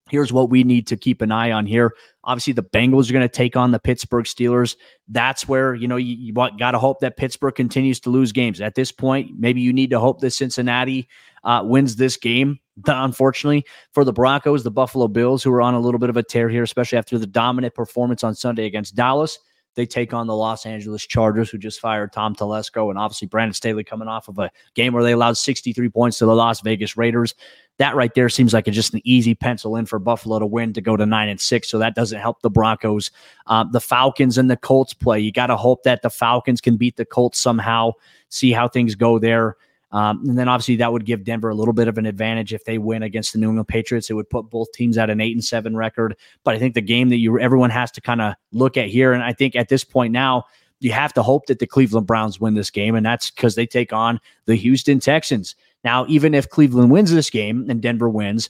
here's 0.10 0.34
what 0.34 0.50
we 0.50 0.64
need 0.64 0.88
to 0.88 0.98
keep 0.98 1.22
an 1.22 1.32
eye 1.32 1.52
on 1.52 1.66
here. 1.66 1.94
Obviously, 2.24 2.54
the 2.54 2.64
Bengals 2.64 3.10
are 3.10 3.14
going 3.14 3.28
to 3.28 3.30
take 3.30 3.56
on 3.56 3.72
the 3.72 3.80
Pittsburgh 3.80 4.26
Steelers. 4.26 4.76
That's 5.08 5.48
where, 5.48 5.76
you 5.76 5.88
know, 5.88 5.96
you, 5.96 6.16
you 6.16 6.34
got 6.34 6.72
to 6.72 6.80
hope 6.80 7.00
that 7.00 7.18
Pittsburgh 7.18 7.56
continues 7.56 8.00
to 8.02 8.10
lose 8.10 8.32
games. 8.32 8.60
At 8.62 8.76
this 8.76 8.92
point, 8.92 9.32
maybe 9.38 9.62
you 9.62 9.72
need 9.74 9.90
to 9.92 10.00
hope 10.00 10.20
that 10.22 10.32
Cincinnati 10.32 11.08
uh, 11.44 11.62
wins 11.64 11.96
this 11.96 12.18
game. 12.18 12.60
Unfortunately, 12.88 13.66
for 13.94 14.04
the 14.04 14.14
Broncos, 14.14 14.64
the 14.64 14.72
Buffalo 14.72 15.08
Bills, 15.08 15.44
who 15.44 15.52
are 15.52 15.62
on 15.62 15.74
a 15.74 15.80
little 15.80 16.00
bit 16.00 16.10
of 16.10 16.18
a 16.18 16.24
tear 16.24 16.50
here, 16.50 16.64
especially 16.64 16.98
after 16.98 17.18
the 17.18 17.28
dominant 17.28 17.74
performance 17.74 18.24
on 18.24 18.36
Sunday 18.36 18.66
against 18.66 18.96
Dallas, 18.96 19.40
they 19.78 19.86
take 19.86 20.12
on 20.12 20.26
the 20.26 20.36
Los 20.36 20.66
Angeles 20.66 21.06
Chargers, 21.06 21.52
who 21.52 21.60
just 21.60 21.80
fired 21.80 22.12
Tom 22.12 22.36
Telesco, 22.36 22.90
and 22.90 22.98
obviously 22.98 23.28
Brandon 23.28 23.54
Staley 23.54 23.84
coming 23.84 24.08
off 24.08 24.28
of 24.28 24.40
a 24.40 24.50
game 24.74 24.92
where 24.92 25.04
they 25.04 25.12
allowed 25.12 25.38
63 25.38 25.88
points 25.90 26.18
to 26.18 26.26
the 26.26 26.36
Las 26.36 26.62
Vegas 26.62 26.98
Raiders. 26.98 27.36
That 27.78 27.96
right 27.96 28.12
there 28.16 28.28
seems 28.28 28.56
like 28.56 28.68
it's 28.68 28.74
just 28.74 28.96
an 28.96 29.02
easy 29.04 29.36
pencil 29.36 29.76
in 29.76 29.86
for 29.86 30.00
Buffalo 30.00 30.40
to 30.40 30.48
win 30.48 30.74
to 30.74 30.82
go 30.82 30.98
to 30.98 31.06
nine 31.06 31.30
and 31.30 31.40
six. 31.40 31.70
So 31.70 31.78
that 31.78 31.94
doesn't 31.94 32.20
help 32.20 32.42
the 32.42 32.50
Broncos. 32.50 33.12
Um, 33.46 33.72
the 33.72 33.80
Falcons 33.80 34.40
and 34.40 34.50
the 34.50 34.58
Colts 34.58 34.96
play. 34.96 35.20
You 35.20 35.32
got 35.32 35.48
to 35.48 35.56
hope 35.56 35.84
that 35.84 36.02
the 36.02 36.10
Falcons 36.10 36.60
can 36.60 36.76
beat 36.76 36.96
the 36.96 37.06
Colts 37.06 37.40
somehow. 37.40 37.92
See 38.30 38.52
how 38.52 38.68
things 38.68 38.96
go 38.96 39.20
there. 39.20 39.58
Um, 39.92 40.24
and 40.28 40.38
then 40.38 40.50
obviously 40.50 40.76
that 40.78 40.92
would 40.92 41.06
give 41.06 41.24
Denver 41.24 41.50
a 41.50 41.56
little 41.56 41.74
bit 41.74 41.88
of 41.88 41.98
an 41.98 42.06
advantage 42.06 42.54
if 42.54 42.66
they 42.66 42.78
win 42.78 43.04
against 43.04 43.32
the 43.32 43.40
New 43.40 43.48
England 43.50 43.70
Patriots. 43.70 44.10
It 44.10 44.14
would 44.14 44.30
put 44.30 44.50
both 44.50 44.72
teams 44.74 44.98
at 44.98 45.10
an 45.10 45.22
eight 45.22 45.36
and 45.36 45.44
seven 45.44 45.78
record. 45.78 46.16
But 46.44 46.56
I 46.56 46.60
think 46.60 46.74
the 46.74 46.82
game 46.82 47.10
that 47.10 47.18
you 47.18 47.40
everyone 47.40 47.70
has 47.70 47.92
to 47.92 48.02
kind 48.02 48.22
of 48.22 48.36
look 48.52 48.76
at 48.76 48.90
here, 48.90 49.14
and 49.14 49.24
I 49.24 49.34
think 49.34 49.56
at 49.56 49.70
this 49.70 49.84
point 49.84 50.12
now, 50.12 50.46
you 50.80 50.92
have 50.92 51.14
to 51.14 51.24
hope 51.24 51.48
that 51.48 51.60
the 51.60 51.68
Cleveland 51.68 52.06
Browns 52.06 52.40
win 52.40 52.54
this 52.54 52.70
game, 52.70 52.96
and 52.96 53.06
that's 53.06 53.32
because 53.32 53.56
they 53.56 53.66
take 53.66 53.94
on 53.94 54.20
the 54.46 54.56
Houston 54.56 55.00
Texans. 55.00 55.56
Now, 55.84 56.06
even 56.08 56.34
if 56.34 56.50
Cleveland 56.50 56.92
wins 56.92 57.12
this 57.12 57.30
game 57.30 57.68
and 57.70 57.82
Denver 57.82 58.10
wins, 58.10 58.50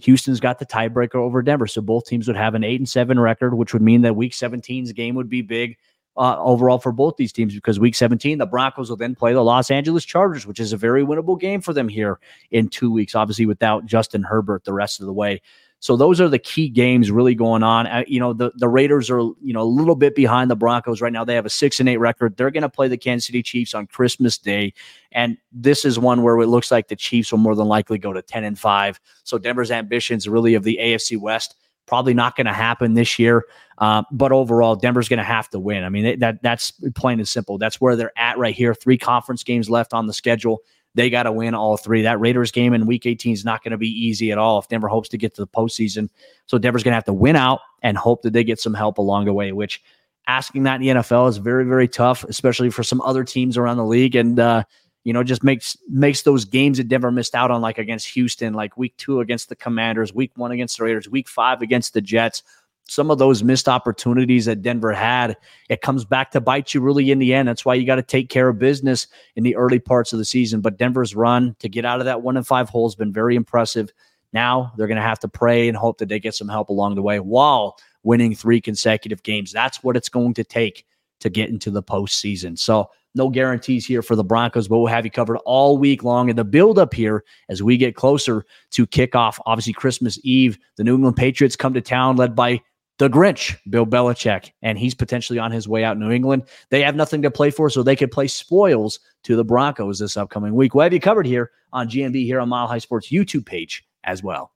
Houston's 0.00 0.40
got 0.40 0.58
the 0.58 0.66
tiebreaker 0.66 1.16
over 1.16 1.42
Denver. 1.42 1.66
So 1.66 1.82
both 1.82 2.06
teams 2.06 2.26
would 2.26 2.36
have 2.36 2.54
an 2.54 2.64
eight 2.64 2.80
and 2.80 2.88
seven 2.88 3.20
record, 3.20 3.54
which 3.54 3.72
would 3.72 3.82
mean 3.82 4.02
that 4.02 4.16
week 4.16 4.32
17's 4.32 4.92
game 4.92 5.14
would 5.14 5.28
be 5.28 5.42
big 5.42 5.76
uh, 6.16 6.36
overall 6.38 6.78
for 6.78 6.92
both 6.92 7.16
these 7.16 7.32
teams 7.32 7.54
because 7.54 7.80
week 7.80 7.94
17, 7.94 8.38
the 8.38 8.46
Broncos 8.46 8.90
will 8.90 8.96
then 8.96 9.14
play 9.14 9.32
the 9.32 9.42
Los 9.42 9.70
Angeles 9.70 10.04
Chargers, 10.04 10.46
which 10.46 10.60
is 10.60 10.72
a 10.72 10.76
very 10.76 11.04
winnable 11.04 11.38
game 11.38 11.60
for 11.60 11.72
them 11.72 11.88
here 11.88 12.18
in 12.50 12.68
two 12.68 12.90
weeks, 12.90 13.14
obviously 13.14 13.46
without 13.46 13.86
Justin 13.86 14.22
Herbert 14.22 14.64
the 14.64 14.72
rest 14.72 15.00
of 15.00 15.06
the 15.06 15.12
way. 15.12 15.40
So 15.82 15.96
those 15.96 16.20
are 16.20 16.28
the 16.28 16.38
key 16.38 16.68
games 16.68 17.10
really 17.10 17.34
going 17.34 17.64
on. 17.64 17.88
Uh, 17.88 18.04
you 18.06 18.20
know, 18.20 18.32
the, 18.32 18.52
the 18.54 18.68
Raiders 18.68 19.10
are, 19.10 19.18
you 19.18 19.52
know, 19.52 19.62
a 19.62 19.64
little 19.64 19.96
bit 19.96 20.14
behind 20.14 20.48
the 20.48 20.54
Broncos 20.54 21.00
right 21.00 21.12
now. 21.12 21.24
They 21.24 21.34
have 21.34 21.44
a 21.44 21.50
six 21.50 21.80
and 21.80 21.88
eight 21.88 21.96
record. 21.96 22.36
They're 22.36 22.52
going 22.52 22.62
to 22.62 22.68
play 22.68 22.86
the 22.86 22.96
Kansas 22.96 23.26
City 23.26 23.42
Chiefs 23.42 23.74
on 23.74 23.88
Christmas 23.88 24.38
Day. 24.38 24.74
And 25.10 25.38
this 25.50 25.84
is 25.84 25.98
one 25.98 26.22
where 26.22 26.38
it 26.38 26.46
looks 26.46 26.70
like 26.70 26.86
the 26.86 26.94
Chiefs 26.94 27.32
will 27.32 27.40
more 27.40 27.56
than 27.56 27.66
likely 27.66 27.98
go 27.98 28.12
to 28.12 28.22
10 28.22 28.44
and 28.44 28.56
five. 28.56 29.00
So 29.24 29.38
Denver's 29.38 29.72
ambitions 29.72 30.28
really 30.28 30.54
of 30.54 30.62
the 30.62 30.78
AFC 30.80 31.18
West 31.18 31.56
Probably 31.86 32.14
not 32.14 32.36
going 32.36 32.46
to 32.46 32.52
happen 32.52 32.94
this 32.94 33.18
year. 33.18 33.44
Uh, 33.78 34.02
but 34.12 34.32
overall, 34.32 34.76
Denver's 34.76 35.08
going 35.08 35.18
to 35.18 35.24
have 35.24 35.48
to 35.50 35.58
win. 35.58 35.82
I 35.84 35.88
mean, 35.88 36.18
that 36.20 36.42
that's 36.42 36.72
plain 36.94 37.18
and 37.18 37.26
simple. 37.26 37.58
That's 37.58 37.80
where 37.80 37.96
they're 37.96 38.16
at 38.16 38.38
right 38.38 38.54
here. 38.54 38.74
Three 38.74 38.96
conference 38.96 39.42
games 39.42 39.68
left 39.68 39.92
on 39.92 40.06
the 40.06 40.12
schedule. 40.12 40.62
They 40.94 41.10
got 41.10 41.24
to 41.24 41.32
win 41.32 41.54
all 41.54 41.76
three. 41.76 42.02
That 42.02 42.20
Raiders 42.20 42.52
game 42.52 42.74
in 42.74 42.86
Week 42.86 43.06
18 43.06 43.32
is 43.32 43.44
not 43.44 43.64
going 43.64 43.72
to 43.72 43.78
be 43.78 43.88
easy 43.88 44.30
at 44.30 44.38
all 44.38 44.58
if 44.58 44.68
Denver 44.68 44.88
hopes 44.88 45.08
to 45.10 45.18
get 45.18 45.34
to 45.34 45.40
the 45.42 45.46
postseason. 45.46 46.08
So 46.46 46.58
Denver's 46.58 46.82
going 46.82 46.92
to 46.92 46.96
have 46.96 47.04
to 47.04 47.12
win 47.12 47.34
out 47.34 47.60
and 47.82 47.96
hope 47.96 48.22
that 48.22 48.34
they 48.34 48.44
get 48.44 48.60
some 48.60 48.74
help 48.74 48.98
along 48.98 49.24
the 49.24 49.32
way. 49.32 49.52
Which 49.52 49.82
asking 50.26 50.62
that 50.64 50.76
in 50.76 50.82
the 50.82 50.88
NFL 50.88 51.28
is 51.28 51.38
very 51.38 51.64
very 51.64 51.88
tough, 51.88 52.24
especially 52.24 52.70
for 52.70 52.82
some 52.82 53.00
other 53.00 53.24
teams 53.24 53.56
around 53.56 53.78
the 53.78 53.86
league. 53.86 54.14
And 54.14 54.38
uh, 54.38 54.64
you 55.04 55.12
know, 55.12 55.22
just 55.22 55.42
makes 55.42 55.76
makes 55.88 56.22
those 56.22 56.44
games 56.44 56.78
that 56.78 56.88
Denver 56.88 57.10
missed 57.10 57.34
out 57.34 57.50
on, 57.50 57.60
like 57.60 57.78
against 57.78 58.08
Houston, 58.08 58.54
like 58.54 58.76
week 58.76 58.96
two 58.96 59.20
against 59.20 59.48
the 59.48 59.56
Commanders, 59.56 60.14
week 60.14 60.32
one 60.36 60.52
against 60.52 60.78
the 60.78 60.84
Raiders, 60.84 61.08
week 61.08 61.28
five 61.28 61.60
against 61.62 61.92
the 61.94 62.00
Jets. 62.00 62.42
some 62.88 63.10
of 63.10 63.18
those 63.18 63.42
missed 63.42 63.68
opportunities 63.68 64.44
that 64.44 64.62
Denver 64.62 64.92
had, 64.92 65.36
it 65.68 65.80
comes 65.80 66.04
back 66.04 66.30
to 66.32 66.40
bite 66.40 66.74
you 66.74 66.80
really 66.80 67.10
in 67.10 67.18
the 67.18 67.32
end. 67.32 67.48
That's 67.48 67.64
why 67.64 67.74
you 67.74 67.86
got 67.86 67.96
to 67.96 68.02
take 68.02 68.28
care 68.28 68.48
of 68.48 68.58
business 68.58 69.06
in 69.36 69.44
the 69.44 69.56
early 69.56 69.78
parts 69.78 70.12
of 70.12 70.18
the 70.18 70.24
season. 70.24 70.60
But 70.60 70.78
Denver's 70.78 71.14
run 71.14 71.56
to 71.60 71.68
get 71.68 71.84
out 71.84 72.00
of 72.00 72.06
that 72.06 72.22
one 72.22 72.36
and 72.36 72.46
five 72.46 72.68
hole 72.68 72.86
has 72.88 72.94
been 72.94 73.12
very 73.12 73.36
impressive. 73.36 73.90
Now 74.32 74.72
they're 74.76 74.88
going 74.88 74.96
to 74.96 75.02
have 75.02 75.20
to 75.20 75.28
pray 75.28 75.68
and 75.68 75.76
hope 75.76 75.98
that 75.98 76.08
they 76.08 76.20
get 76.20 76.34
some 76.34 76.48
help 76.48 76.68
along 76.68 76.94
the 76.94 77.02
way 77.02 77.20
while 77.20 77.78
winning 78.02 78.34
three 78.34 78.60
consecutive 78.60 79.22
games. 79.22 79.52
That's 79.52 79.82
what 79.82 79.96
it's 79.96 80.08
going 80.08 80.34
to 80.34 80.44
take 80.44 80.86
to 81.20 81.30
get 81.30 81.50
into 81.50 81.70
the 81.70 81.82
postseason. 81.82 82.58
So, 82.58 82.90
no 83.14 83.28
guarantees 83.28 83.86
here 83.86 84.02
for 84.02 84.16
the 84.16 84.24
Broncos, 84.24 84.68
but 84.68 84.78
we'll 84.78 84.86
have 84.86 85.04
you 85.04 85.10
covered 85.10 85.38
all 85.38 85.78
week 85.78 86.02
long 86.02 86.28
in 86.28 86.36
the 86.36 86.44
build 86.44 86.78
up 86.78 86.94
here 86.94 87.24
as 87.48 87.62
we 87.62 87.76
get 87.76 87.94
closer 87.94 88.44
to 88.70 88.86
kickoff. 88.86 89.38
Obviously, 89.46 89.72
Christmas 89.72 90.18
Eve, 90.22 90.58
the 90.76 90.84
New 90.84 90.94
England 90.94 91.16
Patriots 91.16 91.56
come 91.56 91.74
to 91.74 91.80
town 91.80 92.16
led 92.16 92.34
by 92.34 92.60
the 92.98 93.08
Grinch, 93.08 93.56
Bill 93.68 93.86
Belichick, 93.86 94.52
and 94.62 94.78
he's 94.78 94.94
potentially 94.94 95.38
on 95.38 95.50
his 95.50 95.68
way 95.68 95.84
out 95.84 95.98
New 95.98 96.10
England. 96.10 96.44
They 96.70 96.82
have 96.82 96.96
nothing 96.96 97.22
to 97.22 97.30
play 97.30 97.50
for, 97.50 97.70
so 97.70 97.82
they 97.82 97.96
could 97.96 98.12
play 98.12 98.28
spoils 98.28 99.00
to 99.24 99.36
the 99.36 99.44
Broncos 99.44 99.98
this 99.98 100.16
upcoming 100.16 100.54
week. 100.54 100.74
We'll 100.74 100.84
have 100.84 100.92
you 100.92 101.00
covered 101.00 101.26
here 101.26 101.50
on 101.72 101.88
GMB 101.88 102.24
here 102.24 102.40
on 102.40 102.48
Mile 102.48 102.66
High 102.66 102.78
Sports 102.78 103.10
YouTube 103.10 103.46
page 103.46 103.84
as 104.04 104.22
well. 104.22 104.50